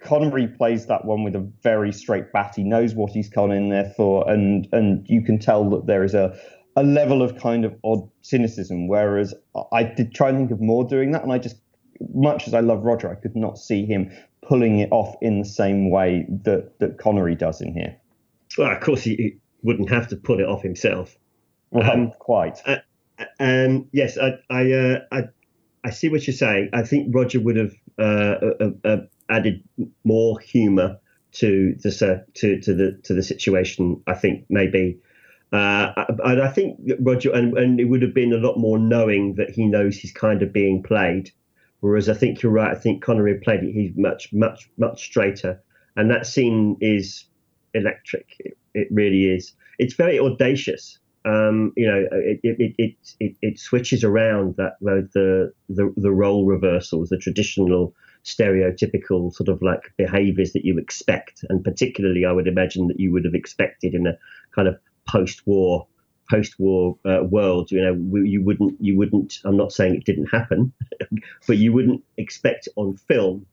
[0.00, 2.54] Connery plays that one with a very straight bat.
[2.56, 6.04] He knows what he's gone in there for, and and you can tell that there
[6.04, 6.38] is a
[6.80, 8.88] a level of kind of odd cynicism.
[8.88, 9.34] Whereas
[9.70, 11.56] I did try and think of Moore doing that, and I just,
[12.14, 14.10] much as I love Roger, I could not see him
[14.42, 17.96] pulling it off in the same way that that Connery does in here.
[18.56, 21.18] Well, of course, he, wouldn't have to pull it off himself.
[21.70, 22.62] Well, um, quite.
[22.64, 22.78] Uh,
[23.38, 25.24] um, yes, I, I, uh, I,
[25.84, 26.70] I, see what you're saying.
[26.72, 28.96] I think Roger would have uh, uh, uh
[29.28, 29.62] added
[30.02, 30.98] more humour
[31.32, 34.02] to the to to the to the situation.
[34.06, 34.98] I think maybe
[35.52, 35.92] uh,
[36.24, 39.50] and I think Roger, and, and it would have been a lot more knowing that
[39.50, 41.30] he knows he's kind of being played.
[41.80, 42.76] Whereas I think you're right.
[42.76, 43.72] I think Connery played it.
[43.72, 45.62] He's much, much, much straighter.
[45.96, 47.24] And that scene is
[47.74, 48.36] electric.
[48.38, 49.54] It, it really is.
[49.78, 50.98] It's very audacious.
[51.24, 56.46] Um, you know, it, it, it, it, it switches around that the, the, the role
[56.46, 61.44] reversals, the traditional stereotypical sort of like behaviors that you expect.
[61.48, 64.18] And particularly, I would imagine that you would have expected in a
[64.54, 64.78] kind of
[65.10, 65.86] post-war
[66.30, 69.40] post-war uh, world, you know, you wouldn't, you wouldn't.
[69.44, 70.72] I'm not saying it didn't happen,
[71.46, 73.46] but you wouldn't expect on film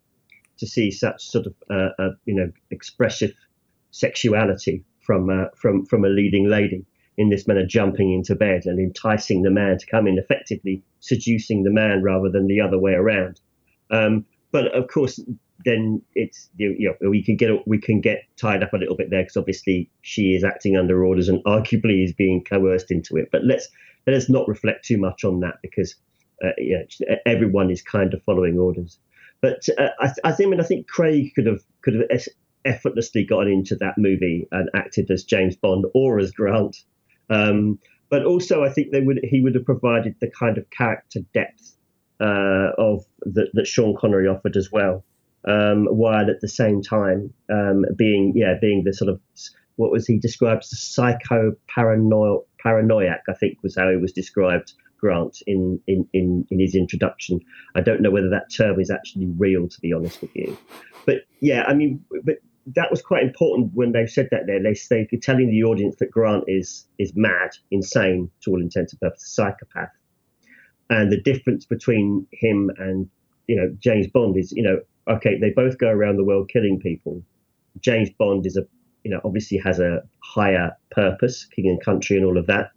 [0.59, 3.33] to see such sort of, uh, uh, you know, expressive
[3.91, 6.85] sexuality from uh, from from a leading lady
[7.17, 11.63] in this manner, jumping into bed and enticing the man to come in, effectively seducing
[11.63, 13.39] the man rather than the other way around.
[13.89, 15.19] Um, but of course,
[15.67, 19.09] then it's you know we can get we can get tied up a little bit
[19.09, 23.27] there because obviously she is acting under orders and arguably is being coerced into it.
[23.33, 23.67] But let's
[24.07, 25.95] let us not reflect too much on that because
[26.41, 26.51] uh,
[27.25, 28.97] everyone is kind of following orders.
[29.41, 32.21] But uh, I, I, think I mean I think Craig could have could have
[32.63, 36.77] effortlessly gotten into that movie and acted as James Bond or as Grant.
[37.29, 37.77] Um,
[38.09, 41.75] but also I think they would he would have provided the kind of character depth
[42.21, 45.03] uh, of that Sean Connery offered as well
[45.45, 49.19] um, while at the same time um, being yeah being the sort of
[49.75, 55.43] what was he described as psycho paranoiac I think was how he was described Grant
[55.45, 57.39] in, in, in, in his introduction.
[57.75, 60.57] I don't know whether that term is actually real to be honest with you,
[61.05, 62.37] but yeah I mean but
[62.75, 64.61] that was quite important when they said that there.
[64.61, 68.99] They they telling the audience that Grant is is mad insane to all intents and
[68.99, 69.91] purposes a psychopath.
[70.89, 73.09] And the difference between him and
[73.47, 76.79] you know James Bond is you know okay, they both go around the world killing
[76.79, 77.21] people.
[77.81, 78.65] James Bond is a,
[79.03, 82.71] you know, obviously has a higher purpose, king and country, and all of that,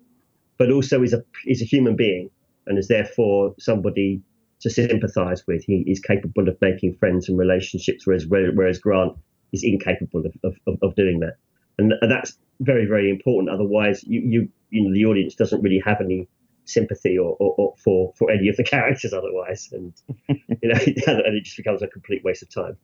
[0.59, 2.31] but also is a is a human being
[2.67, 4.23] and is therefore somebody
[4.61, 5.65] to sympathise with.
[5.65, 9.17] He is capable of making friends and relationships, whereas whereas Grant
[9.53, 11.37] is incapable of, of, of doing that,
[11.79, 13.51] and, and that's very very important.
[13.51, 16.29] Otherwise, you you you know the audience doesn't really have any
[16.71, 19.93] sympathy or, or, or, for for any of the characters otherwise, and
[20.29, 22.77] you know, and it just becomes a complete waste of time.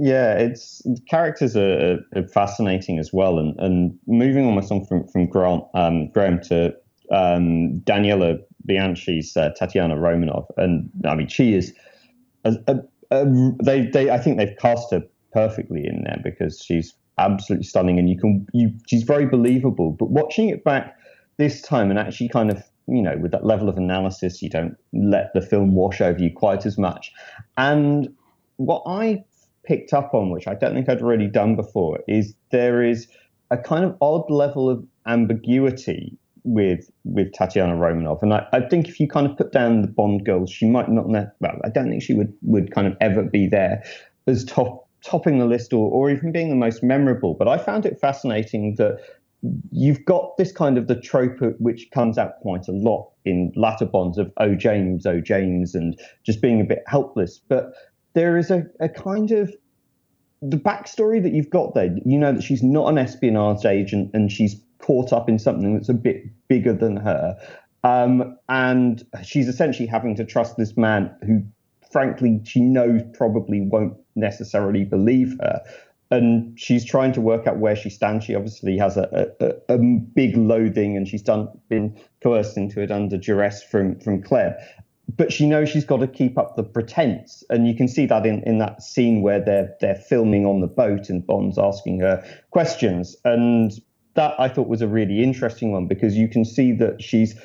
[0.00, 5.26] Yeah, it's characters are, are fascinating as well, and, and moving almost on from from
[5.26, 6.74] Grant um, Graham to
[7.10, 11.74] um, Daniela Bianchi's uh, Tatiana Romanov, and I mean she is
[12.44, 12.76] a, a,
[13.10, 17.98] a, they they I think they've cast her perfectly in there because she's absolutely stunning,
[17.98, 19.90] and you can you she's very believable.
[19.90, 20.96] But watching it back
[21.38, 24.76] this time and actually kind of you know with that level of analysis, you don't
[24.92, 27.12] let the film wash over you quite as much.
[27.56, 28.14] And
[28.56, 29.24] what I
[29.64, 33.06] picked up on, which I don't think I'd really done before, is there is
[33.50, 38.88] a kind of odd level of ambiguity with with Tatiana Romanov, and I, I, think
[38.88, 41.08] if you kind of put down the Bond girls, she might not.
[41.08, 43.82] well, I don't think she would would kind of ever be there
[44.26, 47.34] as top topping the list or, or even being the most memorable.
[47.34, 48.98] But I found it fascinating that
[49.70, 53.86] you've got this kind of the trope which comes out quite a lot in latter
[53.86, 57.40] Bonds of oh James, oh James, and just being a bit helpless.
[57.48, 57.72] But
[58.14, 59.54] there is a, a kind of
[60.42, 61.94] the backstory that you've got there.
[62.04, 65.88] You know that she's not an espionage agent and she's caught up in something that's
[65.88, 67.36] a bit bigger than her.
[67.84, 71.42] Um, and she's essentially having to trust this man who,
[71.92, 75.62] frankly, she knows probably won't necessarily believe her.
[76.10, 78.24] And she's trying to work out where she stands.
[78.24, 82.90] She obviously has a, a, a big loathing, and she's done been coerced into it
[82.90, 84.54] under duress from from Klebb.
[85.16, 88.24] But she knows she's got to keep up the pretense, and you can see that
[88.24, 92.24] in, in that scene where they're they're filming on the boat, and Bond's asking her
[92.50, 93.72] questions, and
[94.14, 97.38] that I thought was a really interesting one because you can see that she's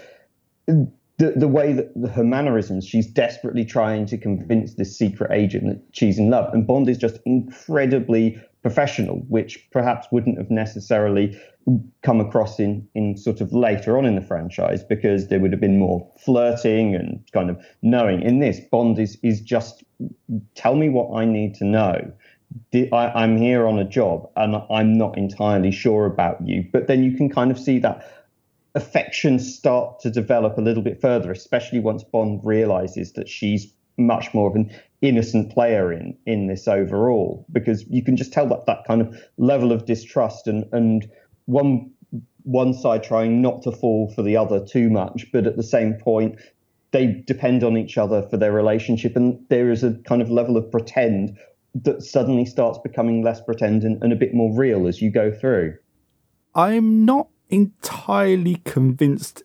[0.65, 5.81] the, the way that her mannerisms, she's desperately trying to convince this secret agent that
[5.91, 6.53] she's in love.
[6.53, 11.39] And Bond is just incredibly professional, which perhaps wouldn't have necessarily
[12.01, 15.61] come across in, in sort of later on in the franchise because there would have
[15.61, 18.21] been more flirting and kind of knowing.
[18.21, 19.83] In this, Bond is, is just
[20.55, 22.11] tell me what I need to know.
[22.73, 26.65] I, am here on a job and I'm not entirely sure about you.
[26.71, 28.09] But then you can kind of see that
[28.75, 34.33] affection start to develop a little bit further, especially once Bond realizes that she's much
[34.33, 38.65] more of an innocent player in in this overall, because you can just tell that
[38.65, 41.09] that kind of level of distrust and and
[41.45, 41.91] one
[42.43, 45.93] one side trying not to fall for the other too much, but at the same
[45.93, 46.35] point
[46.91, 50.57] they depend on each other for their relationship, and there is a kind of level
[50.57, 51.37] of pretend
[51.73, 55.31] that suddenly starts becoming less pretend and, and a bit more real as you go
[55.31, 55.75] through.
[56.53, 59.41] I'm not entirely convinced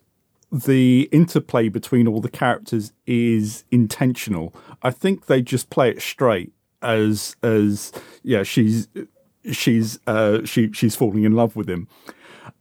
[0.50, 4.54] the interplay between all the characters is intentional.
[4.82, 8.86] I think they just play it straight as as yeah she's
[9.50, 11.88] she's uh she she's falling in love with him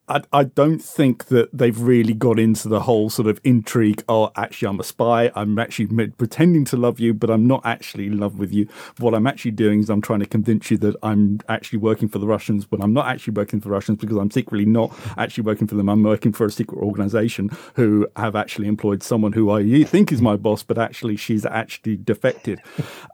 [0.10, 4.04] I, I don't think that they've really got into the whole sort of intrigue.
[4.08, 5.32] Oh, actually, I'm a spy.
[5.36, 8.68] I'm actually pretending to love you, but I'm not actually in love with you.
[9.00, 12.20] What I'm actually doing is I'm trying to convince you that I'm actually working for
[12.20, 15.44] the Russians, but I'm not actually working for the Russians because I'm secretly not actually
[15.44, 15.90] working for them.
[15.90, 20.22] I'm working for a secret organization who have actually employed someone who I think is
[20.22, 22.62] my boss, but actually she's actually defected.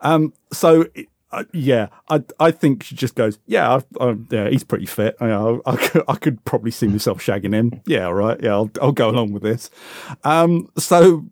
[0.01, 0.85] Um, so
[1.33, 5.15] uh, yeah, I I think she just goes, yeah, I, I, yeah, he's pretty fit.
[5.19, 7.81] I, I, could, I could probably see myself shagging him.
[7.85, 8.39] Yeah, all right.
[8.41, 9.71] Yeah, I'll I'll go along with this.
[10.23, 11.25] Um, so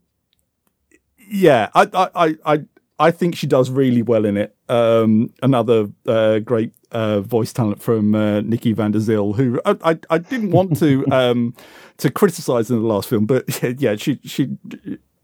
[1.30, 2.66] yeah, I I I
[3.00, 4.56] I think she does really well in it.
[4.68, 9.76] Um, another uh, great uh, voice talent from uh, Nikki van der Zyl, who I,
[9.84, 11.56] I, I didn't want to um,
[11.98, 13.46] to criticize in the last film, but
[13.80, 14.58] yeah, she she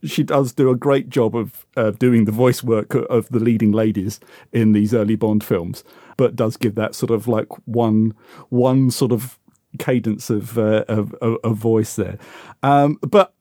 [0.04, 3.72] she does do a great job of uh, doing the voice work of the leading
[3.72, 4.20] ladies
[4.52, 5.84] in these early Bond films,
[6.16, 8.14] but does give that sort of like one
[8.48, 9.38] one sort of
[9.78, 12.18] cadence of uh, of, of, voice there.
[12.62, 13.34] Um, but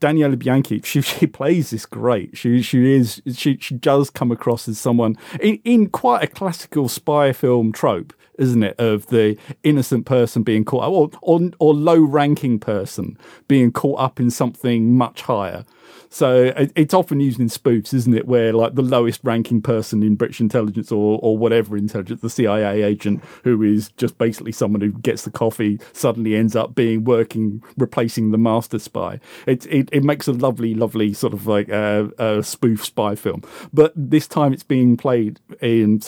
[0.00, 2.36] Daniela Bianchi, she she plays this great.
[2.36, 6.88] She she is she she does come across as someone in, in quite a classical
[6.88, 12.00] spy film trope isn't it, of the innocent person being caught or or, or low
[12.00, 15.64] ranking person being caught up in something much higher.
[16.08, 20.14] So it's often used in spoofs, isn't it, where like the lowest ranking person in
[20.14, 24.92] British intelligence or or whatever intelligence, the CIA agent who is just basically someone who
[24.92, 29.18] gets the coffee, suddenly ends up being working replacing the master spy.
[29.46, 33.42] It it, it makes a lovely, lovely sort of like a, a spoof spy film.
[33.72, 36.00] But this time it's being played in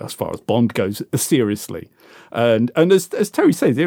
[0.00, 1.90] as far as Bond goes, seriously.
[2.32, 3.78] And and as as Terry says,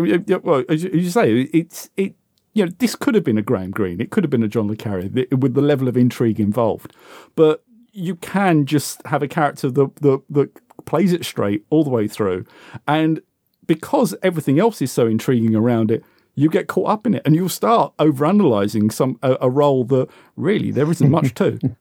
[0.44, 2.16] well, as you say, it's it.
[2.58, 4.02] You know, this could have been a Graham Greene.
[4.02, 6.94] It could have been a John le Carre with the level of intrigue involved.
[7.36, 11.90] But you can just have a character that that, that plays it straight all the
[11.90, 12.46] way through,
[12.88, 13.22] and
[13.66, 16.04] because everything else is so intriguing around it,
[16.36, 20.08] you get caught up in it, and you'll start overanalyzing some a, a role that
[20.36, 21.60] really there isn't much to.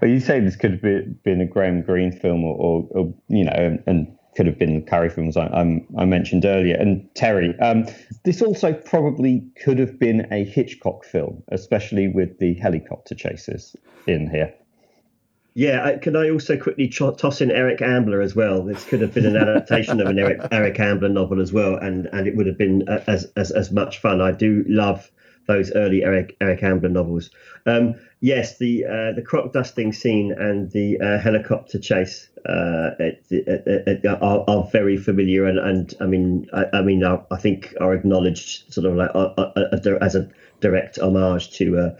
[0.00, 3.14] Well, you say this could have been, been a Graham Greene film, or, or, or
[3.28, 6.74] you know, and, and, could have been Carre films I, I, I mentioned earlier.
[6.74, 7.84] And Terry, um,
[8.24, 13.76] this also probably could have been a Hitchcock film, especially with the helicopter chases
[14.06, 14.54] in here.
[15.52, 18.64] Yeah, I, can I also quickly toss in Eric Ambler as well?
[18.64, 22.06] This could have been an adaptation of an Eric Eric Ambler novel as well, and
[22.06, 24.22] and it would have been uh, as as, as much fun.
[24.22, 25.10] I do love
[25.46, 27.30] those early Eric Eric Ambler novels.
[27.66, 32.90] Um, yes, the uh, the crop dusting scene and the uh, helicopter chase uh,
[34.22, 37.92] are, are, very familiar, and, and I mean, I, I mean, I, I, think are
[37.94, 40.30] acknowledged sort of like uh, uh, uh, as a
[40.60, 41.96] direct homage to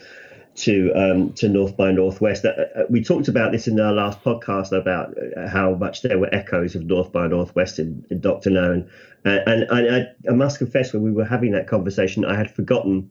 [0.57, 2.47] to um, to North by Northwest.
[2.89, 5.15] we talked about this in our last podcast about
[5.49, 8.89] how much there were echoes of North by Northwest in, in Doctor No, and
[9.25, 13.11] and, and I, I must confess when we were having that conversation, I had forgotten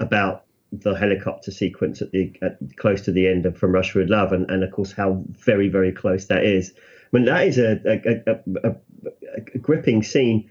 [0.00, 4.10] about the helicopter sequence at the at, close to the end of From Russia with
[4.10, 6.72] Love, and, and of course how very very close that is.
[7.12, 8.74] I mean that is a a, a,
[9.54, 10.50] a, gripping scene.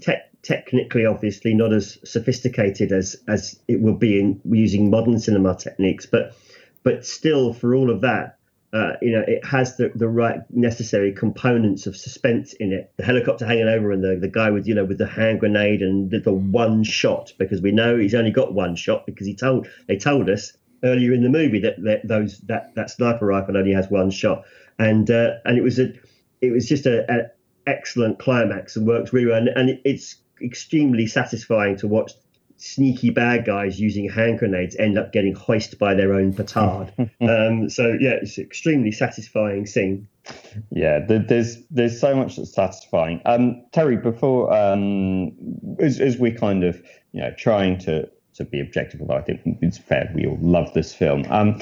[0.00, 5.56] Te- technically, obviously, not as sophisticated as as it would be in using modern cinema
[5.56, 6.36] techniques, but
[6.82, 8.38] but still, for all of that,
[8.74, 12.92] uh, you know, it has the, the right necessary components of suspense in it.
[12.96, 15.80] The helicopter hanging over and the, the guy with, you know, with the hand grenade
[15.80, 19.34] and the, the one shot because we know he's only got one shot because he
[19.36, 23.56] told they told us earlier in the movie that, that those that, that sniper rifle
[23.56, 24.42] only has one shot.
[24.80, 25.92] And uh, and it was a
[26.40, 27.30] it was just a, a
[27.68, 29.38] excellent climax and works really well.
[29.38, 32.10] And, and it's extremely satisfying to watch
[32.64, 36.92] sneaky bad guys using hand grenades end up getting hoisted by their own petard.
[37.20, 40.08] um, so yeah, it's an extremely satisfying scene.
[40.70, 43.20] Yeah, there's there's so much that's satisfying.
[43.26, 45.32] Um, Terry, before um,
[45.78, 49.40] as, as we're kind of you know trying to to be objective, although I think
[49.60, 51.26] it's fair, we all love this film.
[51.28, 51.60] Um,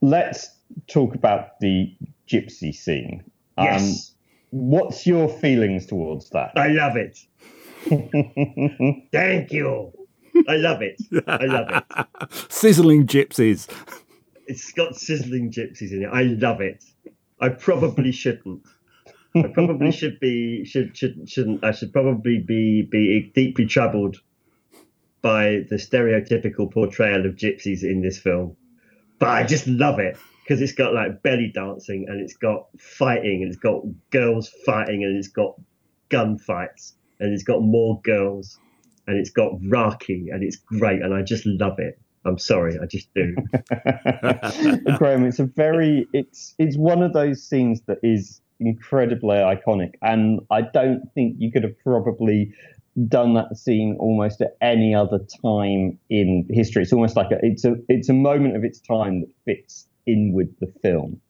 [0.00, 0.50] let's
[0.86, 1.92] talk about the
[2.28, 3.24] gypsy scene.
[3.58, 4.12] Um, yes.
[4.50, 6.52] What's your feelings towards that?
[6.54, 7.18] I love it.
[9.12, 9.92] Thank you.
[10.48, 11.00] I love it.
[11.26, 12.32] I love it.
[12.52, 13.68] sizzling gypsies.
[14.46, 16.10] It's got sizzling gypsies in it.
[16.12, 16.84] I love it.
[17.40, 18.62] I probably shouldn't.
[19.34, 21.64] I probably should be should should shouldn't.
[21.64, 24.16] I should probably be be deeply troubled
[25.22, 28.56] by the stereotypical portrayal of gypsies in this film.
[29.18, 33.42] But I just love it because it's got like belly dancing and it's got fighting
[33.42, 35.54] and it's got girls fighting and it's got
[36.10, 38.58] gunfights and it's got more girls
[39.06, 41.98] and it's got Raki and it's great and I just love it.
[42.26, 43.34] I'm sorry, I just do.
[44.96, 50.40] Graham, it's a very it's it's one of those scenes that is incredibly iconic, and
[50.50, 52.52] I don't think you could have probably
[53.08, 56.82] done that scene almost at any other time in history.
[56.82, 60.32] It's almost like a, it's a it's a moment of its time that fits in
[60.32, 61.20] with the film.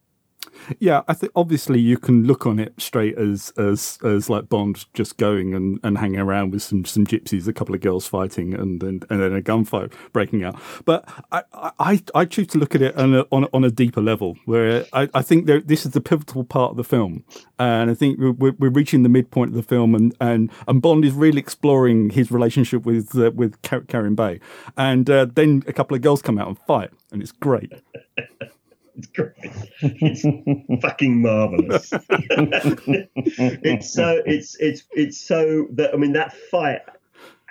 [0.78, 4.86] Yeah, I think obviously you can look on it straight as as as like Bond
[4.94, 8.54] just going and, and hanging around with some some gypsies, a couple of girls fighting,
[8.54, 10.60] and then and then a gunfight breaking out.
[10.84, 14.00] But I I, I choose to look at it on a, on on a deeper
[14.00, 17.24] level, where I, I think there, this is the pivotal part of the film,
[17.58, 21.04] and I think we're, we're reaching the midpoint of the film, and and, and Bond
[21.04, 24.40] is really exploring his relationship with uh, with Kerim Bey,
[24.76, 27.72] and uh, then a couple of girls come out and fight, and it's great.
[28.96, 29.32] It's great.
[29.80, 31.90] It's fucking marvelous.
[32.08, 36.80] it's so it's it's it's so that I mean that fight.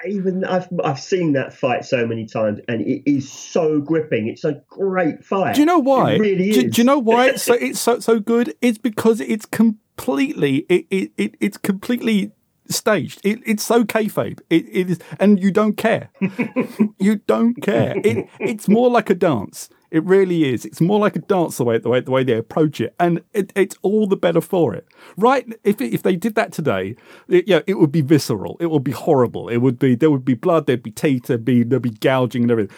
[0.05, 4.27] Even I've I've seen that fight so many times, and it is so gripping.
[4.27, 5.55] It's a great fight.
[5.55, 6.13] Do you know why?
[6.13, 6.57] It really is.
[6.57, 8.53] Do, do you know why it's so it's so so good?
[8.61, 12.31] It's because it's completely it, it, it it's completely
[12.67, 13.21] staged.
[13.23, 14.39] It, it's so kayfabe.
[14.49, 16.09] It, it is, and you don't care.
[16.99, 17.95] you don't care.
[18.03, 19.69] It, it's more like a dance.
[19.93, 20.65] It really is.
[20.65, 23.21] It's more like a dance the way the way the way they approach it, and
[23.31, 24.87] it, it's all the better for it.
[25.17, 25.45] Right?
[25.63, 26.95] If if they did that today,
[27.27, 28.57] it, it would be visceral.
[28.59, 29.49] It would be horrible.
[29.49, 30.65] It would be there would be blood.
[30.65, 31.27] There'd be teeth.
[31.27, 32.75] There'd be there'd be gouging and everything.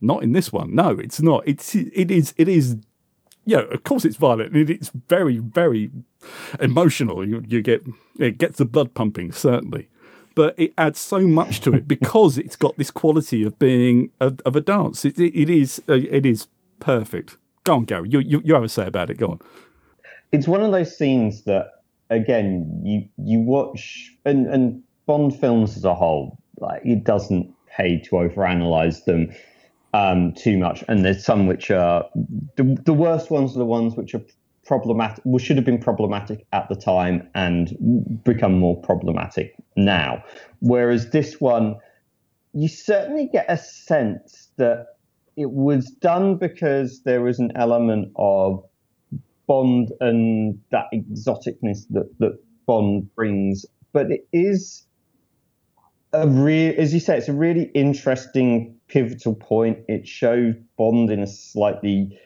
[0.00, 0.72] Not in this one.
[0.76, 1.42] No, it's not.
[1.44, 2.76] It's it is it is
[3.44, 4.54] yeah, of course it's violent.
[4.54, 5.90] It's very, very
[6.60, 7.26] emotional.
[7.26, 7.84] You, you, get
[8.18, 9.88] it gets the blood pumping certainly,
[10.34, 14.32] but it adds so much to it because it's got this quality of being a,
[14.44, 15.04] of a dance.
[15.04, 16.48] It, it, it is uh, it is
[16.80, 17.36] perfect.
[17.64, 18.08] Go on, Gary.
[18.10, 19.18] You, you you have a say about it.
[19.18, 19.40] Go on.
[20.32, 25.84] It's one of those scenes that again you you watch and and Bond films as
[25.84, 29.30] a whole like it doesn't pay to overanalyze them
[29.92, 32.04] um, too much, and there's some which are
[32.56, 34.22] the, the worst ones are the ones which are
[34.64, 40.22] problematic, should have been problematic at the time and become more problematic now.
[40.60, 41.76] Whereas this one,
[42.52, 44.86] you certainly get a sense that
[45.36, 48.64] it was done because there was an element of
[49.46, 53.66] Bond and that exoticness that, that Bond brings.
[53.92, 54.86] But it is
[56.12, 59.78] a real, as you say, it's a really interesting pivotal point.
[59.88, 62.18] It shows Bond in a slightly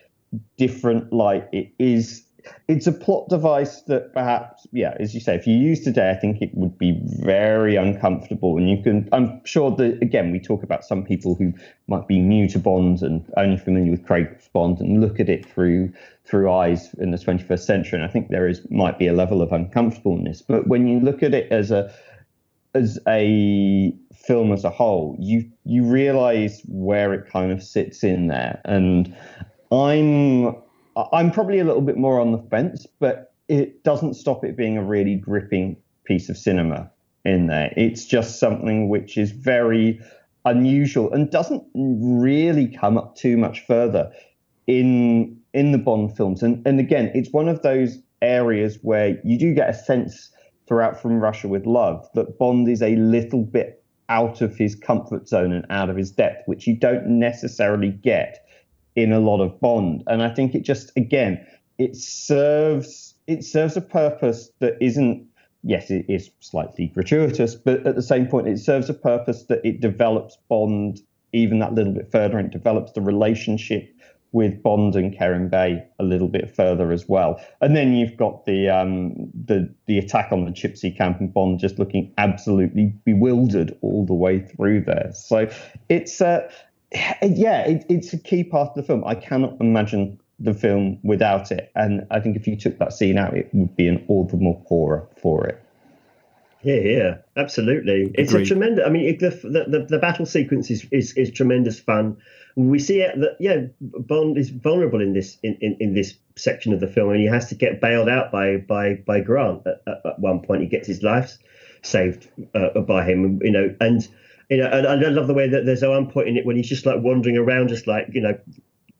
[0.57, 1.47] different light.
[1.51, 2.25] It is
[2.67, 6.15] it's a plot device that perhaps, yeah, as you say, if you use today, I
[6.15, 8.57] think it would be very uncomfortable.
[8.57, 11.53] And you can, I'm sure that, again, we talk about some people who
[11.87, 15.45] might be new to Bond and only familiar with Craig's Bond and look at it
[15.45, 15.91] through
[16.25, 17.99] through eyes in the 21st century.
[17.99, 20.43] And I think there is might be a level of uncomfortableness.
[20.43, 21.91] But when you look at it as a
[22.75, 28.27] as a film as a whole, you you realize where it kind of sits in
[28.27, 28.61] there.
[28.65, 29.15] And
[29.71, 30.55] I'm
[31.11, 34.77] I'm probably a little bit more on the fence, but it doesn't stop it being
[34.77, 36.91] a really gripping piece of cinema
[37.25, 37.73] in there.
[37.75, 39.99] It's just something which is very
[40.45, 44.11] unusual and doesn't really come up too much further
[44.67, 46.43] in in the Bond films.
[46.43, 50.31] And and again, it's one of those areas where you do get a sense
[50.67, 55.27] throughout from Russia with Love that Bond is a little bit out of his comfort
[55.27, 58.45] zone and out of his depth, which you don't necessarily get
[59.01, 60.03] in a lot of Bond.
[60.07, 61.45] And I think it just again
[61.77, 65.25] it serves it serves a purpose that isn't
[65.63, 69.61] yes it is slightly gratuitous, but at the same point it serves a purpose that
[69.63, 70.99] it develops Bond
[71.31, 73.93] even that little bit further and it develops the relationship
[74.31, 77.41] with Bond and Kerim Bey a little bit further as well.
[77.61, 81.59] And then you've got the um, the the attack on the Chipsy camp and Bond
[81.59, 85.11] just looking absolutely bewildered all the way through there.
[85.13, 85.49] So
[85.89, 86.51] it's uh,
[86.91, 89.03] yeah, it, it's a key part of the film.
[89.05, 93.17] I cannot imagine the film without it, and I think if you took that scene
[93.17, 95.63] out, it would be an all the more poorer for it.
[96.61, 98.11] Yeah, yeah, absolutely.
[98.15, 98.85] It's a tremendous.
[98.85, 102.17] I mean, it, the, the the battle sequence is, is is tremendous fun.
[102.55, 106.73] We see it that yeah, Bond is vulnerable in this in, in, in this section
[106.73, 109.81] of the film, and he has to get bailed out by by by Grant at,
[109.87, 110.61] at, at one point.
[110.61, 111.37] He gets his life
[111.81, 114.05] saved uh, by him, you know, and
[114.49, 116.67] you know, and, I love the way that there's one point in it when he's
[116.67, 118.37] just like wandering around, just like you know,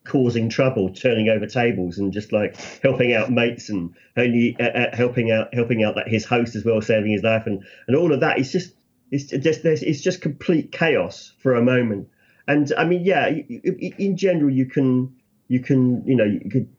[0.06, 4.96] causing trouble, turning over tables, and just like helping out mates and only uh, uh,
[4.96, 8.14] helping out helping out that his host as well, saving his life, and and all
[8.14, 8.38] of that.
[8.38, 8.74] It's just
[9.12, 12.10] it's just it's just complete chaos for a moment.
[12.48, 15.16] And I mean, yeah, in general, you can
[15.48, 16.70] you can you know you could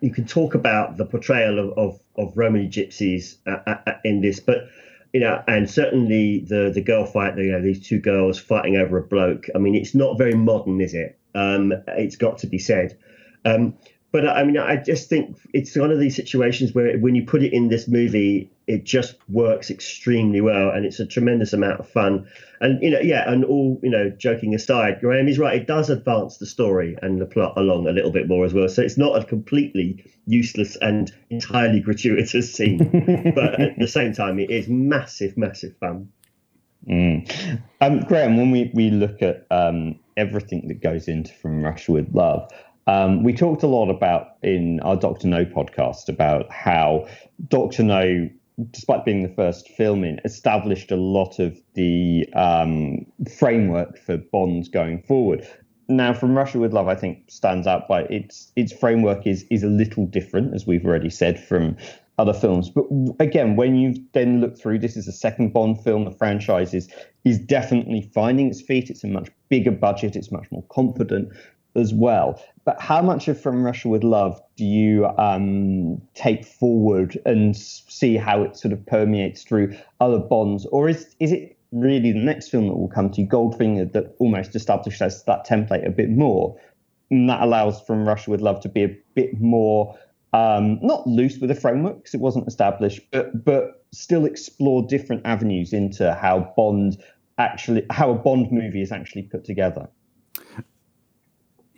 [0.00, 4.40] you could talk about the portrayal of of, of Romany gypsies uh, uh, in this,
[4.40, 4.68] but
[5.16, 8.98] you know, and certainly the the girl fight, you know, these two girls fighting over
[8.98, 9.46] a bloke.
[9.54, 11.18] I mean, it's not very modern, is it?
[11.34, 12.94] Um, it's got to be said.
[13.46, 13.72] Um,
[14.12, 17.42] but I mean, I just think it's one of these situations where when you put
[17.42, 21.88] it in this movie, it just works extremely well, and it's a tremendous amount of
[21.88, 22.26] fun.
[22.60, 25.60] And you know, yeah, and all you know, joking aside, Graham is right.
[25.60, 28.68] It does advance the story and the plot along a little bit more as well.
[28.68, 32.78] So it's not a completely useless and entirely gratuitous scene,
[33.34, 36.08] but at the same time, it is massive, massive fun.
[36.88, 37.60] Mm.
[37.80, 42.14] Um, Graham, when we we look at um, everything that goes into From Russia with
[42.14, 42.50] Love,
[42.86, 47.06] um, we talked a lot about in our Doctor No podcast about how
[47.48, 48.28] Doctor No,
[48.70, 53.04] despite being the first film in, established a lot of the um,
[53.36, 55.46] framework for Bonds going forward.
[55.88, 59.62] Now, from Russia with Love, I think stands out by its its framework is is
[59.62, 61.76] a little different, as we've already said from
[62.18, 62.70] other films.
[62.70, 62.86] But
[63.20, 66.04] again, when you then look through, this is a second Bond film.
[66.04, 66.88] The franchise is
[67.24, 68.90] is definitely finding its feet.
[68.90, 70.16] It's a much bigger budget.
[70.16, 71.32] It's much more confident
[71.76, 72.42] as well.
[72.64, 78.16] But how much of From Russia with Love do you um, take forward and see
[78.16, 82.48] how it sort of permeates through other bonds, or is is it really the next
[82.48, 86.58] film that will come to Goldfinger, that almost establishes that template a bit more,
[87.10, 89.96] and that allows From Russia with Love to be a bit more
[90.32, 95.22] um, not loose with the framework because it wasn't established, but but still explore different
[95.24, 97.02] avenues into how Bond
[97.38, 99.88] actually how a Bond movie is actually put together.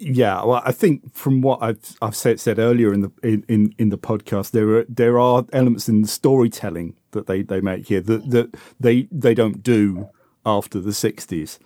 [0.01, 3.89] Yeah, well, I think from what I've I've said said earlier in the in, in
[3.89, 8.01] the podcast, there are there are elements in the storytelling that they, they make here
[8.03, 10.09] that that they they don't do
[10.47, 11.59] after the sixties.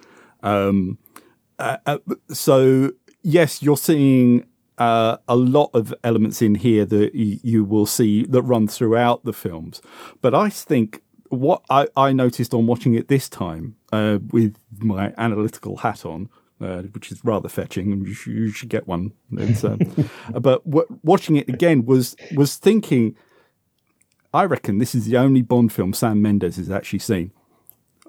[0.42, 0.98] Um,
[1.58, 1.98] uh, uh,
[2.30, 4.46] so yes, you're seeing
[4.78, 9.24] uh, a lot of elements in here that you, you, will see that run throughout
[9.24, 9.82] the films,
[10.22, 15.12] but I think what I, I noticed on watching it this time uh, with my
[15.18, 16.30] analytical hat on
[16.62, 19.12] uh, which is rather fetching, you should, you should get one.
[19.64, 19.78] Um,
[20.40, 23.16] but w- watching it again was was thinking,
[24.32, 27.32] I reckon this is the only Bond film Sam Mendes has actually seen.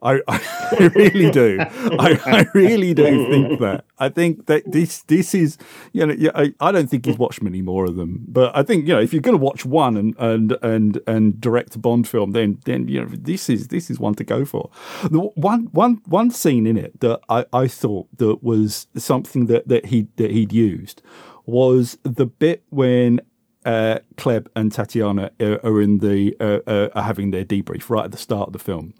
[0.04, 1.58] I, I really do.
[1.60, 3.86] I, I, really do think that.
[3.98, 5.58] I think that this this is
[5.94, 8.88] you know I, I don't think he's watched many more of them, but I think
[8.88, 12.08] you know if you're going to watch one and and and and direct a Bond
[12.08, 14.70] film, then then you know this is this is one to go for.
[15.10, 19.68] The one one one scene in it that I, I thought that was something that
[19.70, 21.02] that he that he'd used
[21.46, 23.22] was the bit when
[23.66, 28.06] uh, Klebb and Tatiana are, are in the uh, uh, are having their debrief right
[28.06, 28.94] at the start of the film,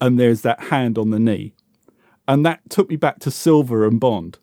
[0.00, 1.54] and there's that hand on the knee,
[2.28, 4.38] and that took me back to Silva and Bond.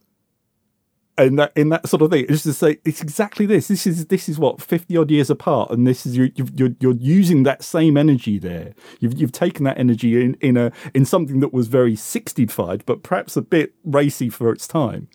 [1.19, 3.67] And that in that sort of thing, it's just to say it's exactly this.
[3.69, 6.93] This is this is what fifty odd years apart, and this is you're you're, you're
[6.93, 8.75] using that same energy there.
[8.99, 13.01] You've you've taken that energy in in a in something that was very sixtified, but
[13.01, 15.07] perhaps a bit racy for its time,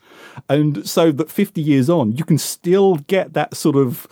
[0.49, 4.05] and so that fifty years on, you can still get that sort of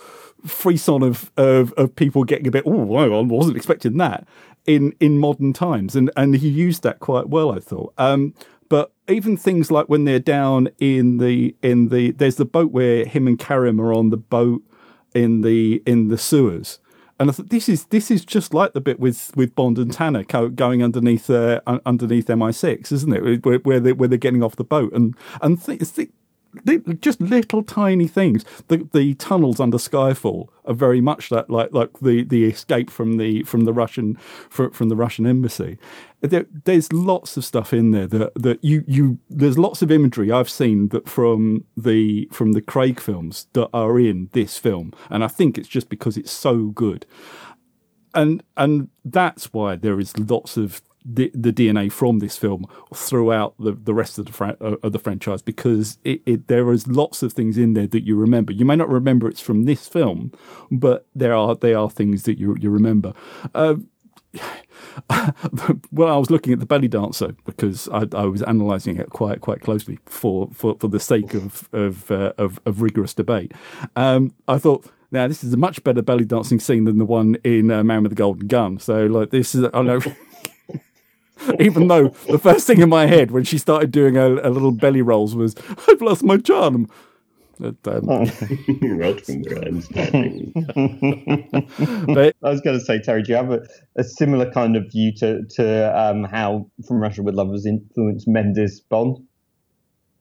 [0.46, 4.26] frisson of, of of people getting a bit oh I wasn't expecting that
[4.66, 5.96] in in modern times.
[5.96, 7.92] And and he used that quite well I thought.
[7.98, 8.34] Um,
[8.68, 13.04] but even things like when they're down in the in the there's the boat where
[13.04, 14.62] him and Kerim are on the boat
[15.14, 16.78] in the in the sewers.
[17.20, 19.92] And I thought this is this is just like the bit with, with Bond and
[19.92, 23.44] Tanner going underneath uh, underneath MI6, isn't it?
[23.44, 24.92] Where, where, they, where they're getting off the boat.
[24.92, 26.10] And and th- th-
[27.00, 28.44] just little tiny things.
[28.68, 33.16] The the tunnels under Skyfall are very much that like like the, the escape from
[33.16, 34.16] the from the Russian
[34.50, 35.78] from, from the Russian embassy.
[36.20, 40.30] There, there's lots of stuff in there that that you you there's lots of imagery
[40.30, 45.24] I've seen that from the from the Craig films that are in this film, and
[45.24, 47.06] I think it's just because it's so good.
[48.14, 53.54] And and that's why there is lots of the, the DNA from this film throughout
[53.58, 56.86] the, the rest of the fran- uh, of the franchise because it, it, there is
[56.86, 58.52] lots of things in there that you remember.
[58.52, 60.32] You may not remember it's from this film,
[60.70, 63.12] but there are they are things that you you remember.
[63.54, 63.76] Uh,
[65.92, 69.40] well, I was looking at the belly dancer because I, I, was analysing it quite
[69.40, 73.52] quite closely for, for, for the sake of of, uh, of, of rigorous debate.
[73.96, 74.90] Um, I thought.
[75.10, 78.02] Now this is a much better belly dancing scene than the one in uh, Man
[78.02, 78.78] with the Golden Gun.
[78.78, 80.00] So, like, this is I know
[81.60, 84.72] Even though the first thing in my head when she started doing a, a little
[84.72, 85.54] belly rolls was,
[85.88, 86.88] I've lost my charm.
[87.58, 88.24] But, um, oh.
[92.14, 93.62] but I was going to say, Terry, do you have a,
[93.96, 98.26] a similar kind of view to to um, how From Russia with Love has influenced
[98.26, 99.18] Mendes Bond?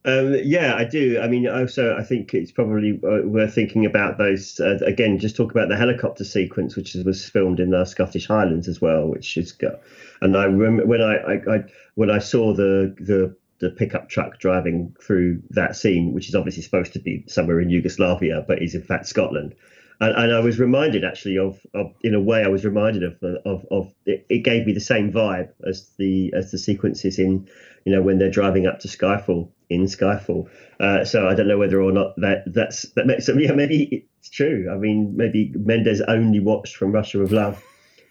[0.03, 1.19] Um, yeah, I do.
[1.19, 5.19] I mean, also, I think it's probably uh, worth thinking about those uh, again.
[5.19, 9.07] Just talk about the helicopter sequence, which was filmed in the Scottish Highlands as well,
[9.07, 9.79] which is got.
[10.21, 11.63] And I remember when I, I, I
[11.95, 16.63] when I saw the the the pickup truck driving through that scene, which is obviously
[16.63, 19.55] supposed to be somewhere in Yugoslavia, but is in fact Scotland.
[20.01, 23.23] And, and I was reminded actually of, of, in a way, I was reminded of
[23.45, 27.47] of, of it, it, gave me the same vibe as the as the sequences in,
[27.85, 30.49] you know, when they're driving up to Skyfall in Skyfall.
[30.79, 34.07] Uh, so I don't know whether or not that that's that makes so yeah maybe
[34.19, 34.69] it's true.
[34.73, 37.63] I mean maybe Mendes only watched from Russia with Love,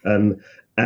[0.05, 0.37] um,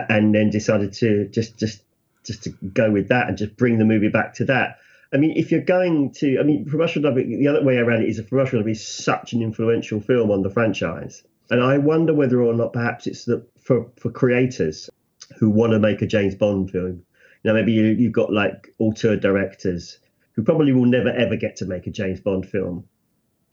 [0.09, 1.81] and then decided to just just
[2.23, 4.79] just to go with that and just bring the movie back to that.
[5.13, 8.09] I mean, if you're going to, I mean, Russia Love, the other way around it
[8.09, 12.13] is for Russia Love is such an influential film on the franchise, and I wonder
[12.13, 14.89] whether or not perhaps it's that for for creators
[15.37, 17.03] who want to make a James Bond film.
[17.43, 19.99] You know, maybe you, you've got like auteur directors
[20.33, 22.85] who probably will never ever get to make a James Bond film.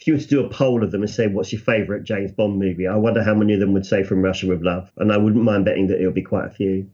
[0.03, 2.33] If you were to do a poll of them and say, "What's your favourite James
[2.33, 5.13] Bond movie?" I wonder how many of them would say "From Russia with Love," and
[5.13, 6.91] I wouldn't mind betting that it'll be quite a few.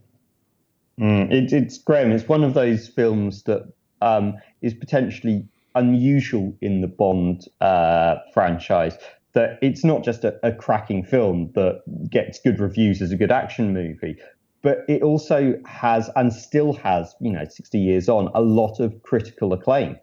[1.00, 2.12] Mm, it, it's Graham.
[2.12, 3.66] It's one of those films that
[4.02, 8.98] um, is potentially unusual in the Bond uh, franchise.
[9.32, 11.80] That it's not just a, a cracking film that
[12.10, 14.18] gets good reviews as a good action movie,
[14.60, 19.02] but it also has and still has, you know, 60 years on, a lot of
[19.02, 19.96] critical acclaim.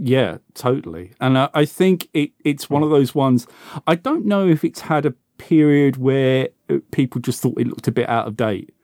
[0.00, 1.12] Yeah, totally.
[1.20, 3.46] And I, I think it, it's one of those ones.
[3.86, 7.88] I don't know if it's had a period where uh, people just thought it looked
[7.88, 8.74] a bit out of date.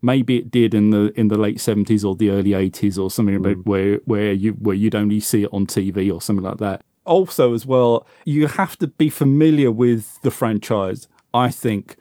[0.00, 3.38] Maybe it did in the in the late seventies or the early eighties or something
[3.38, 3.64] mm.
[3.64, 6.82] where where you where you'd only see it on TV or something like that.
[7.04, 11.06] Also, as well, you have to be familiar with the franchise.
[11.32, 11.96] I think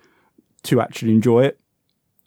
[0.64, 1.62] to actually enjoy it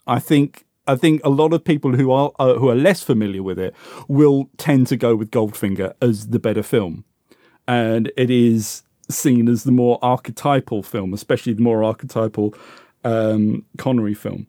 [0.07, 3.43] I think I think a lot of people who are uh, who are less familiar
[3.43, 3.75] with it
[4.07, 7.05] will tend to go with Goldfinger as the better film,
[7.67, 12.55] and it is seen as the more archetypal film, especially the more archetypal
[13.03, 14.47] um, Connery film.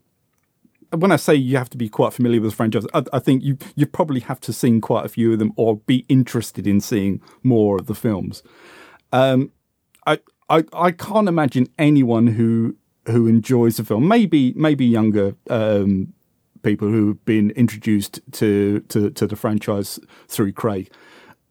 [0.90, 3.42] When I say you have to be quite familiar with the franchise, I, I, think
[3.42, 6.80] you you probably have to seen quite a few of them or be interested in
[6.80, 8.42] seeing more of the films.
[9.12, 9.52] Um,
[10.06, 12.76] I, I I can't imagine anyone who
[13.06, 14.06] who enjoys the film.
[14.06, 16.14] Maybe maybe younger um,
[16.66, 20.90] people who've been introduced to, to, to the franchise through Craig.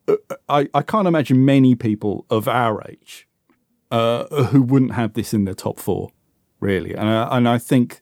[0.10, 0.18] Uh,
[0.50, 3.26] I, I can't imagine many people of our age
[3.92, 6.12] uh, who wouldn't have this in their top four,
[6.60, 6.94] really.
[6.94, 8.00] And I, and I think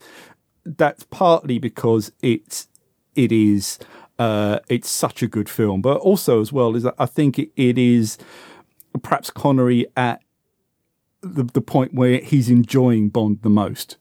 [0.64, 2.66] that's partly because it's
[3.14, 3.78] it is
[4.18, 7.78] uh, it's such a good film, but also as well is I think it, it
[7.78, 8.18] is
[9.02, 10.20] perhaps Connery at
[11.20, 13.98] the the point where he's enjoying Bond the most.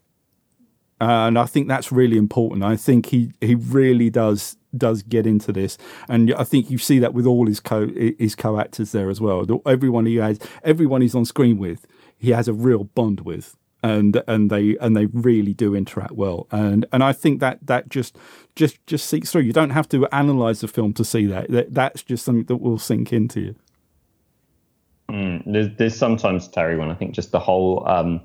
[1.04, 2.64] Uh, and I think that's really important.
[2.64, 5.78] I think he, he really does does get into this,
[6.08, 9.20] and I think you see that with all his co his co actors there as
[9.20, 9.45] well.
[9.66, 11.86] Everyone he has, everyone he's on screen with,
[12.18, 16.47] he has a real bond with, and and they and they really do interact well.
[16.51, 18.16] And and I think that that just
[18.56, 19.41] just just seeps through.
[19.41, 21.51] You don't have to analyze the film to see that.
[21.51, 23.56] that that's just something that will sink into you.
[25.10, 28.22] Mm, there's, there's sometimes Terry when I think just the whole um,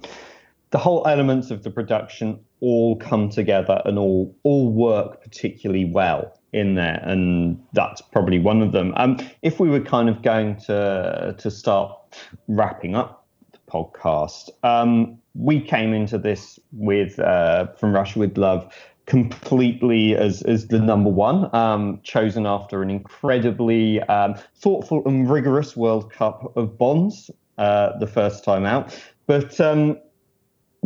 [0.70, 6.38] the whole elements of the production all come together and all all work particularly well
[6.52, 8.92] in there, and that's probably one of them.
[8.96, 12.16] Um, if we were kind of going to to start
[12.48, 18.72] wrapping up the podcast, um, we came into this with uh, from Russia with Love
[19.06, 25.76] completely as as the number one, um, chosen after an incredibly um, thoughtful and rigorous
[25.76, 28.94] World Cup of Bonds uh, the first time out,
[29.26, 29.98] but um,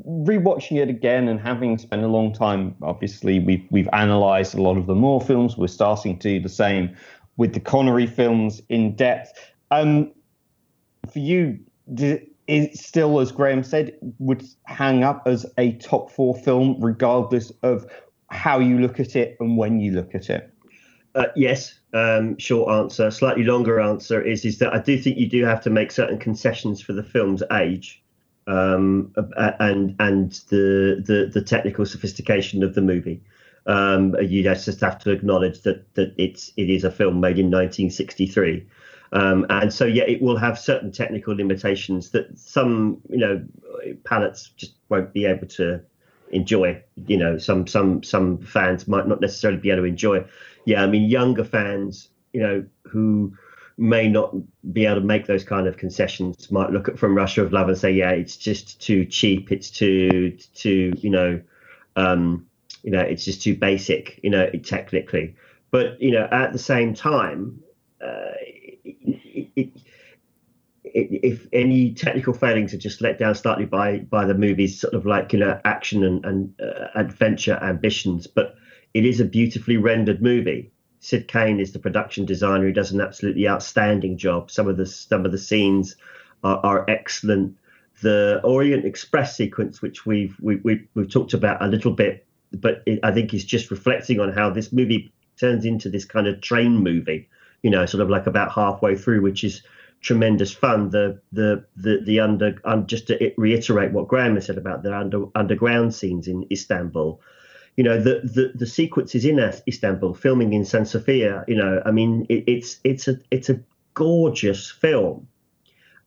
[0.06, 4.76] rewatching it again and having spent a long time, obviously we've we've analysed a lot
[4.76, 5.56] of the Moore films.
[5.56, 6.96] We're starting to do the same
[7.36, 9.32] with the Connery films in depth.
[9.70, 10.12] Um,
[11.10, 11.58] for you,
[12.46, 17.86] it still, as Graham said, would hang up as a top four film, regardless of
[18.30, 20.52] how you look at it and when you look at it.
[21.14, 23.10] Uh, yes, um, short answer.
[23.10, 26.18] Slightly longer answer is is that I do think you do have to make certain
[26.18, 28.01] concessions for the film's age
[28.46, 29.12] um,
[29.60, 33.22] and and the, the the technical sophistication of the movie.
[33.66, 37.46] Um, you just have to acknowledge that that it's it is a film made in
[37.46, 38.66] 1963.
[39.12, 43.44] Um, and so, yeah, it will have certain technical limitations that some, you know,
[44.04, 45.82] palates just won't be able to
[46.30, 46.82] enjoy.
[47.06, 50.24] You know, some some some fans might not necessarily be able to enjoy.
[50.64, 53.36] Yeah, I mean, younger fans, you know, who
[53.76, 54.34] may not
[54.72, 57.68] be able to make those kind of concessions might look at from Russia of Love
[57.68, 59.52] and say, yeah, it's just too cheap.
[59.52, 61.40] It's too too you know,
[61.96, 62.46] um,
[62.82, 64.20] you know, it's just too basic.
[64.22, 65.36] You know, technically,
[65.70, 67.62] but you know, at the same time,
[68.00, 68.34] uh,
[68.84, 69.70] it, it,
[70.84, 75.06] if any technical failings are just let down slightly by by the movie's sort of
[75.06, 78.56] like you know action and, and uh, adventure ambitions, but
[78.94, 80.71] it is a beautifully rendered movie.
[81.02, 84.52] Syd Cain is the production designer who does an absolutely outstanding job.
[84.52, 85.96] Some of the some of the scenes
[86.44, 87.56] are, are excellent.
[88.02, 92.24] The Orient Express sequence, which we've we, have we we've talked about a little bit,
[92.52, 96.28] but it, I think is just reflecting on how this movie turns into this kind
[96.28, 97.28] of train movie.
[97.62, 99.62] You know, sort of like about halfway through, which is
[100.02, 100.90] tremendous fun.
[100.90, 104.96] The the the the under um, just to reiterate what Graham has said about the
[104.96, 107.20] under, underground scenes in Istanbul
[107.76, 111.44] you know the, the the sequences in Istanbul, filming in San Sofia.
[111.48, 113.60] You know, I mean, it, it's it's a it's a
[113.94, 115.26] gorgeous film,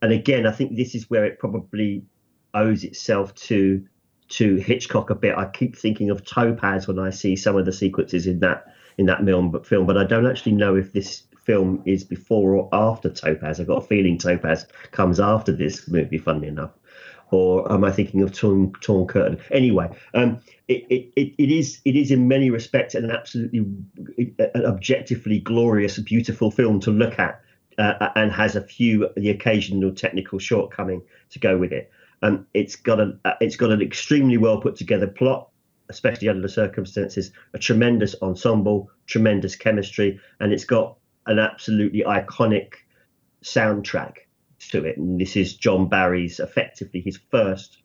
[0.01, 2.05] and again, I think this is where it probably
[2.53, 3.83] owes itself to
[4.27, 5.37] to Hitchcock a bit.
[5.37, 8.65] I keep thinking of Topaz when I see some of the sequences in that
[8.97, 9.25] in that
[9.65, 13.59] film, but I don't actually know if this film is before or after Topaz.
[13.59, 16.71] I've got a feeling Topaz comes after this movie, funnily enough
[17.31, 19.39] or am I thinking of Torn, Torn Curtain?
[19.51, 23.65] Anyway, um, it, it, it is it is in many respects an absolutely
[24.39, 27.41] an objectively glorious, beautiful film to look at,
[27.77, 31.01] uh, and has a few the occasional technical shortcoming
[31.31, 31.91] to go with it.
[32.21, 35.49] Um, it's got a it's got an extremely well put together plot,
[35.89, 37.31] especially under the circumstances.
[37.53, 40.97] A tremendous ensemble, tremendous chemistry, and it's got
[41.27, 42.73] an absolutely iconic
[43.43, 44.17] soundtrack
[44.69, 44.97] to it.
[44.97, 47.77] And this is John Barry's effectively his first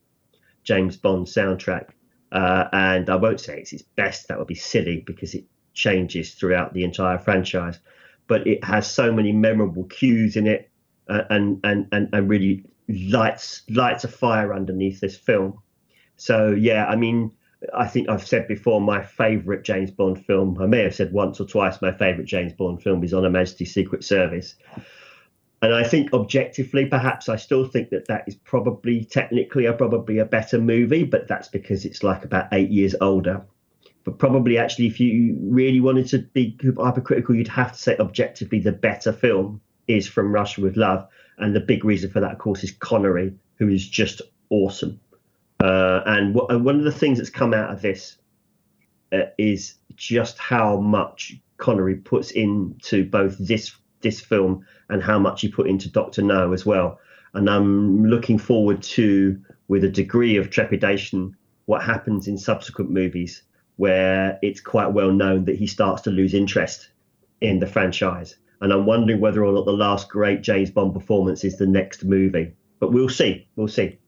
[0.64, 1.90] James Bond soundtrack.
[2.32, 6.34] Uh, and I won't say it's his best, that would be silly because it changes
[6.34, 7.78] throughout the entire franchise.
[8.26, 10.70] But it has so many memorable cues in it
[11.08, 15.58] uh, and, and, and, and really lights, lights a fire underneath this film.
[16.16, 17.32] So, yeah, I mean,
[17.74, 20.56] I think I've said before my favourite James Bond film.
[20.60, 23.30] I may have said once or twice my favourite James Bond film is On Her
[23.30, 24.54] Majesty's Secret Service.
[25.62, 30.18] And I think objectively, perhaps I still think that that is probably technically a probably
[30.18, 33.44] a better movie, but that's because it's like about eight years older.
[34.04, 38.60] But probably actually, if you really wanted to be hypercritical, you'd have to say objectively
[38.60, 41.06] the better film is From Russia with Love,
[41.36, 44.98] and the big reason for that, of course, is Connery, who is just awesome.
[45.62, 48.16] Uh, and, w- and one of the things that's come out of this
[49.12, 55.40] uh, is just how much Connery puts into both this this film and how much
[55.42, 56.98] he put into Doctor No as well.
[57.34, 61.36] And I'm looking forward to, with a degree of trepidation,
[61.66, 63.42] what happens in subsequent movies
[63.76, 66.90] where it's quite well known that he starts to lose interest
[67.40, 68.36] in the franchise.
[68.60, 72.04] and I'm wondering whether or not the last great James Bond performance is the next
[72.04, 72.52] movie.
[72.78, 73.48] But we'll see.
[73.56, 73.98] We'll see.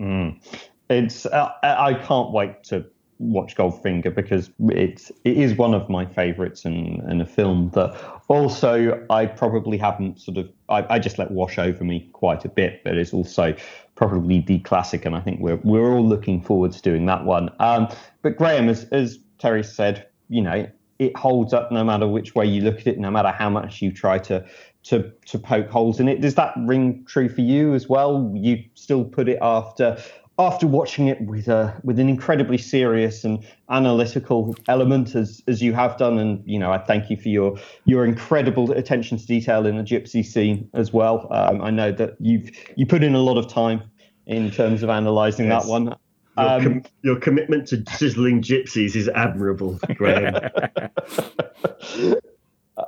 [0.00, 0.40] Mm.
[0.88, 2.86] It's uh, I can't wait to
[3.20, 7.94] watch Goldfinger because it's it is one of my favourites and, and a film that
[8.28, 12.48] also I probably haven't sort of I, I just let wash over me quite a
[12.48, 13.54] bit, but it's also
[13.94, 17.50] probably the classic, and I think we're we're all looking forward to doing that one.
[17.60, 17.88] Um,
[18.22, 20.66] but Graham, as as Terry said, you know,
[20.98, 23.82] it holds up no matter which way you look at it, no matter how much
[23.82, 24.44] you try to
[24.84, 26.22] to to poke holes in it.
[26.22, 28.32] Does that ring true for you as well?
[28.34, 29.98] You still put it after
[30.40, 35.74] after watching it with a with an incredibly serious and analytical element as as you
[35.74, 39.66] have done and you know I thank you for your your incredible attention to detail
[39.66, 41.28] in the gypsy scene as well.
[41.30, 43.82] Um, I know that you've you put in a lot of time
[44.26, 45.64] in terms of analyzing yes.
[45.64, 45.84] that one.
[46.38, 50.34] Your, um, com- your, commitment to sizzling gypsies is admirable Graham.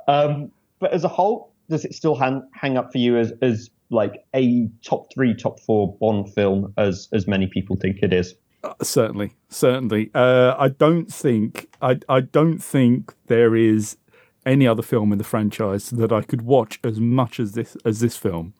[0.07, 3.69] Um, but as a whole does it still hang, hang up for you as as
[3.89, 8.35] like a top three, top four Bond film as as many people think it is.
[8.63, 10.09] Uh, certainly, certainly.
[10.13, 13.97] Uh, I don't think I I don't think there is
[14.45, 17.99] any other film in the franchise that I could watch as much as this as
[17.99, 18.53] this film,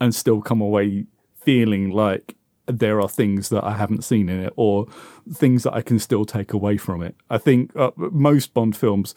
[0.00, 2.36] and still come away feeling like
[2.66, 4.86] there are things that I haven't seen in it or
[5.32, 7.16] things that I can still take away from it.
[7.28, 9.14] I think uh, most Bond films,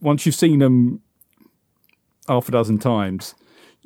[0.00, 1.00] once you've seen them
[2.30, 3.34] half a dozen times,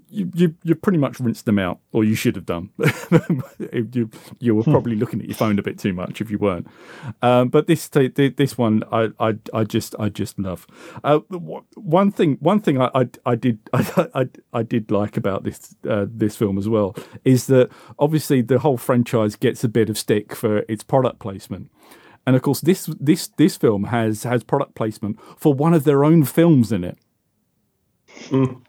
[0.09, 2.71] you, you you pretty much rinsed them out, or you should have done.
[3.73, 6.69] you you were probably looking at your phone a bit too much if you weren't.
[7.23, 10.67] Um, but this this one I, I I just I just love.
[11.03, 11.19] Uh,
[11.75, 15.75] one thing one thing I I, I did I, I, I did like about this
[15.89, 19.99] uh, this film as well is that obviously the whole franchise gets a bit of
[19.99, 21.71] stick for its product placement.
[22.27, 26.05] And of course, this this this film has has product placement for one of their
[26.05, 26.99] own films in it.
[28.29, 28.61] Mm.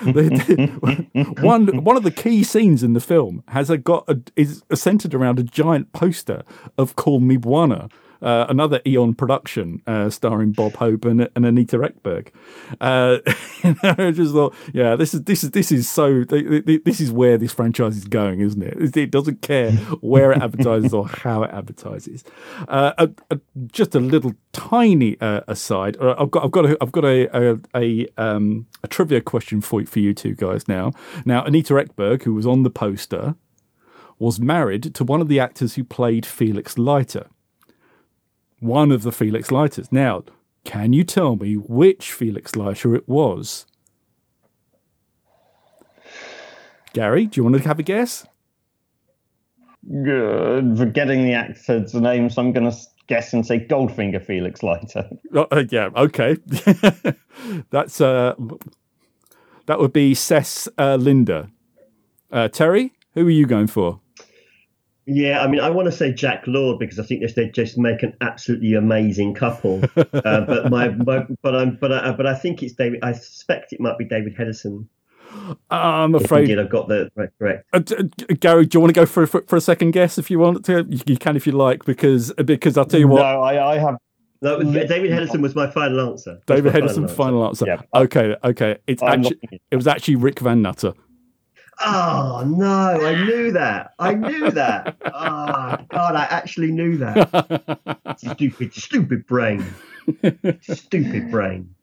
[1.42, 5.14] one one of the key scenes in the film has a got a, is centered
[5.14, 6.42] around a giant poster
[6.78, 7.90] of "Call Me Bwana,"
[8.22, 12.28] uh, another Eon production uh, starring Bob Hope and, and Anita Ekberg.
[12.80, 13.18] Uh,
[13.82, 17.52] I just thought, yeah, this is this is this is so this is where this
[17.52, 18.96] franchise is going, isn't it?
[18.96, 22.24] It doesn't care where it advertises or how it advertises.
[22.68, 25.96] Uh, a, a, just a little tiny uh, aside.
[25.98, 29.60] Uh, I've got I've got a, I've got a a, a, um, a trivia question
[29.60, 30.92] for for you two guys now.
[31.24, 33.34] Now Anita Ekberg, who was on the poster
[34.18, 37.26] was married to one of the actors who played Felix Leiter
[38.60, 39.90] one of the Felix Leiters.
[39.90, 40.22] Now,
[40.64, 43.66] can you tell me which Felix Leiter it was?
[46.92, 48.26] Gary, do you want to have a guess?
[50.04, 50.76] Good.
[50.76, 55.08] Forgetting the actor's name, so I'm going to guess and say Goldfinger Felix Leiter.
[55.34, 56.36] Oh, uh, yeah, okay.
[57.70, 58.34] That's uh,
[59.66, 61.48] that would be Cec uh, Linder.
[62.30, 64.00] Uh, Terry, who are you going for?
[65.12, 68.04] Yeah, I mean, I want to say Jack Lord because I think they just make
[68.04, 69.82] an absolutely amazing couple.
[69.96, 73.00] uh, but my, my, but I'm, but I, but I think it's David.
[73.02, 74.86] I suspect it might be David Hedison.
[75.68, 77.68] I'm afraid if I've got the right, correct.
[77.72, 77.80] Uh,
[78.38, 80.64] Gary, do you want to go for, for, for a second guess if you want
[80.66, 80.86] to?
[80.88, 83.22] You, you, can if you like, because because I'll tell you what.
[83.22, 83.96] No, I, I have.
[84.42, 86.40] No, David Hedison was my final answer.
[86.46, 87.14] David Hedison, final answer.
[87.16, 87.66] Final answer.
[87.66, 88.00] Yeah.
[88.00, 88.78] Okay, okay.
[88.86, 90.94] It's I'm actually it was actually Rik Van Nutter.
[91.82, 93.94] Oh no, I knew that.
[93.98, 94.96] I knew that.
[95.04, 98.16] Oh God, I actually knew that.
[98.18, 99.64] Stupid, stupid brain.
[100.62, 101.74] Stupid brain.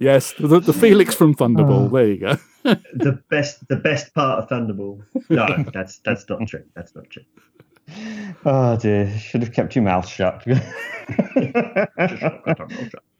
[0.00, 1.86] Yes, the, the Felix from Thunderball.
[1.86, 2.36] Oh, there you go.
[2.94, 5.02] the best, the best part of Thunderball.
[5.28, 6.64] No, that's that's not true.
[6.74, 7.24] That's not true.
[8.44, 10.44] Oh dear, should have kept your mouth shut.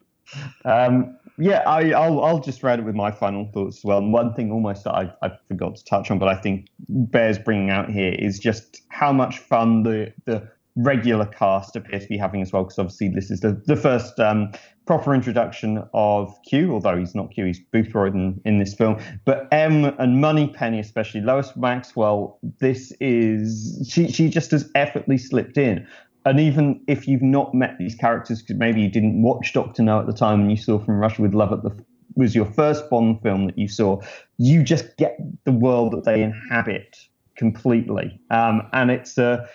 [0.64, 3.98] um, yeah, I, will I'll just round it with my final thoughts as well.
[3.98, 7.38] And one thing almost that I, I forgot to touch on, but I think bears
[7.38, 12.16] bringing out here is just how much fun the the regular cast appear to be
[12.16, 12.64] having as well.
[12.64, 14.50] Because obviously this is the the first um,
[14.86, 18.98] proper introduction of Q, although he's not Q, he's Boothroyd in, in this film.
[19.24, 25.58] But M and Moneypenny, especially Lois Maxwell, this is she she just has effortlessly slipped
[25.58, 25.86] in
[26.26, 30.00] and even if you've not met these characters, because maybe you didn't watch Doctor No
[30.00, 31.70] at the time and you saw From Russia with Love at the
[32.16, 34.00] was your first Bond film that you saw,
[34.38, 36.96] you just get the world that they inhabit
[37.36, 39.46] completely, um, and it's uh,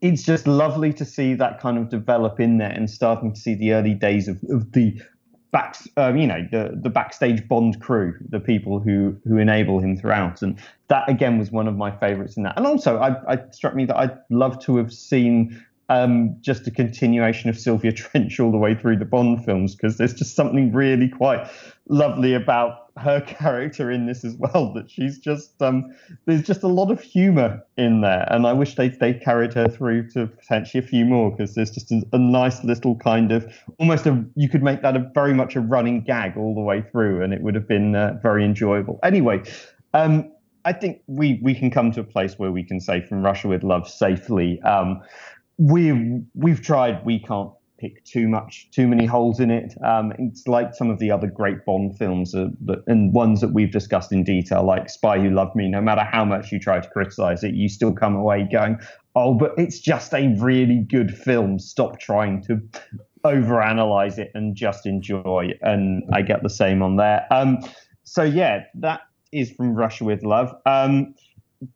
[0.00, 3.54] it's just lovely to see that kind of develop in there and starting to see
[3.54, 4.98] the early days of, of the
[5.50, 9.96] back, um, you know, the the backstage Bond crew, the people who who enable him
[9.96, 10.58] throughout, and
[10.88, 12.56] that again was one of my favourites in that.
[12.56, 16.70] And also, I, I struck me that I'd love to have seen um, just a
[16.70, 20.72] continuation of Sylvia Trench all the way through the Bond films because there's just something
[20.72, 21.50] really quite
[21.88, 24.72] lovely about her character in this as well.
[24.72, 25.92] That she's just um,
[26.26, 29.68] there's just a lot of humour in there, and I wish they they carried her
[29.68, 33.52] through to potentially a few more because there's just a, a, nice little kind of
[33.78, 36.82] almost a you could make that a very much a running gag all the way
[36.82, 38.98] through, and it would have been uh, very enjoyable.
[39.02, 39.42] Anyway.
[39.92, 40.30] Um,
[40.62, 43.48] I think we, we can come to a place where we can say from Russia
[43.48, 44.60] with love safely.
[44.60, 45.00] Um,
[45.60, 47.04] we we've tried.
[47.04, 49.74] We can't pick too much, too many holes in it.
[49.84, 53.52] Um, it's like some of the other great Bond films uh, that, and ones that
[53.52, 55.68] we've discussed in detail, like Spy Who Loved Me.
[55.68, 58.78] No matter how much you try to criticize it, you still come away going,
[59.14, 61.58] "Oh, but it's just a really good film.
[61.58, 62.60] Stop trying to
[63.24, 67.26] overanalyze it and just enjoy." And I get the same on there.
[67.30, 67.58] Um,
[68.04, 70.54] so yeah, that is from Russia with Love.
[70.64, 71.14] Um,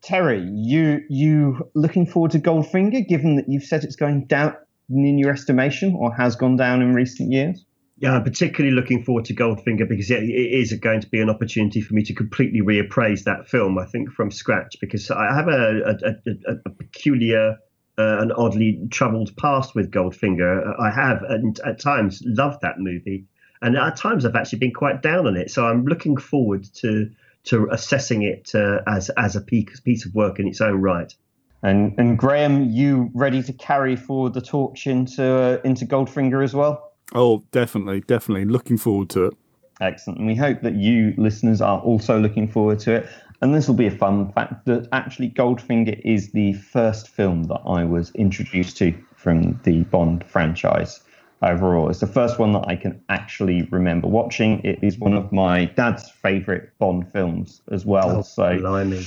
[0.02, 4.54] Terry, you you looking forward to Goldfinger, given that you've said it's going down
[4.88, 7.64] in your estimation or has gone down in recent years?
[7.98, 11.80] Yeah, I'm particularly looking forward to Goldfinger because it is going to be an opportunity
[11.80, 15.96] for me to completely reappraise that film, I think, from scratch, because I have a,
[16.04, 17.58] a, a, a peculiar
[17.96, 20.74] uh, and oddly troubled past with Goldfinger.
[20.80, 23.26] I have, and at times, loved that movie.
[23.62, 25.50] And at times, I've actually been quite down on it.
[25.50, 27.10] So I'm looking forward to
[27.44, 31.14] to assessing it uh, as as a piece of work in its own right.
[31.62, 36.54] And and Graham, you ready to carry forward the torch into uh, into Goldfinger as
[36.54, 36.92] well?
[37.14, 38.44] Oh, definitely, definitely.
[38.44, 39.34] Looking forward to it.
[39.80, 40.18] Excellent.
[40.18, 43.08] And we hope that you listeners are also looking forward to it.
[43.40, 47.60] And this will be a fun fact that actually Goldfinger is the first film that
[47.66, 51.00] I was introduced to from the Bond franchise
[51.44, 51.88] overall.
[51.88, 54.60] It's the first one that I can actually remember watching.
[54.64, 58.18] It is one of my dad's favourite Bond films as well.
[58.18, 59.06] Oh, so, blimey.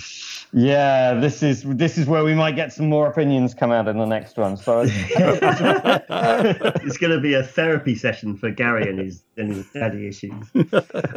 [0.53, 3.97] yeah, this is this is where we might get some more opinions come out in
[3.97, 4.57] the next one.
[4.57, 4.91] So it's
[6.97, 10.45] going to be a therapy session for Gary and his and his daddy issues.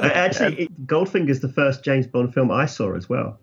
[0.00, 3.38] Uh, actually, Goldfinger is the first James Bond film I saw as well.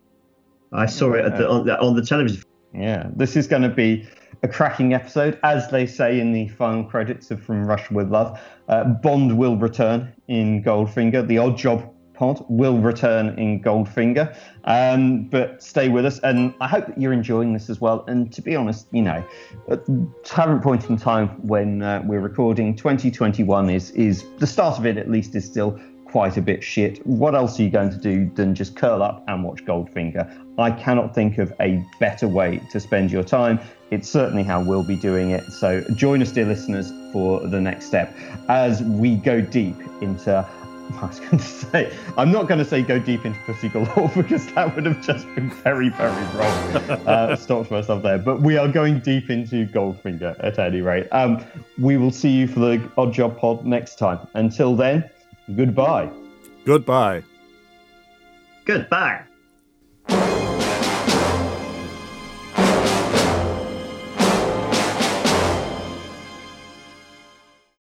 [0.71, 2.43] I saw it the, on, the, on the television.
[2.73, 4.07] Yeah, this is going to be
[4.43, 5.39] a cracking episode.
[5.43, 9.57] As they say in the final credits of From Russia with Love, uh, Bond will
[9.57, 11.27] return in Goldfinger.
[11.27, 14.35] The Odd Job pod will return in Goldfinger.
[14.65, 18.03] Um, but stay with us, and I hope that you're enjoying this as well.
[18.07, 19.23] And to be honest, you know,
[19.69, 24.77] at the current point in time when uh, we're recording, 2021 is is the start
[24.77, 24.97] of it.
[24.97, 27.05] At least is still quite a bit shit.
[27.05, 30.25] What else are you going to do than just curl up and watch Goldfinger?
[30.57, 33.59] I cannot think of a better way to spend your time.
[33.89, 35.43] It's certainly how we'll be doing it.
[35.51, 38.13] So join us, dear listeners, for the next step
[38.49, 40.47] as we go deep into.
[41.01, 44.09] I was going to say, I'm not going to say go deep into Pussy Galore
[44.15, 46.75] because that would have just been very, very wrong.
[47.05, 48.17] uh, stopped myself there.
[48.17, 51.07] But we are going deep into Goldfinger at any rate.
[51.11, 51.43] Um,
[51.77, 54.25] we will see you for the Odd Job Pod next time.
[54.33, 55.09] Until then,
[55.57, 56.09] goodbye.
[56.65, 57.23] Goodbye.
[58.63, 59.23] Goodbye.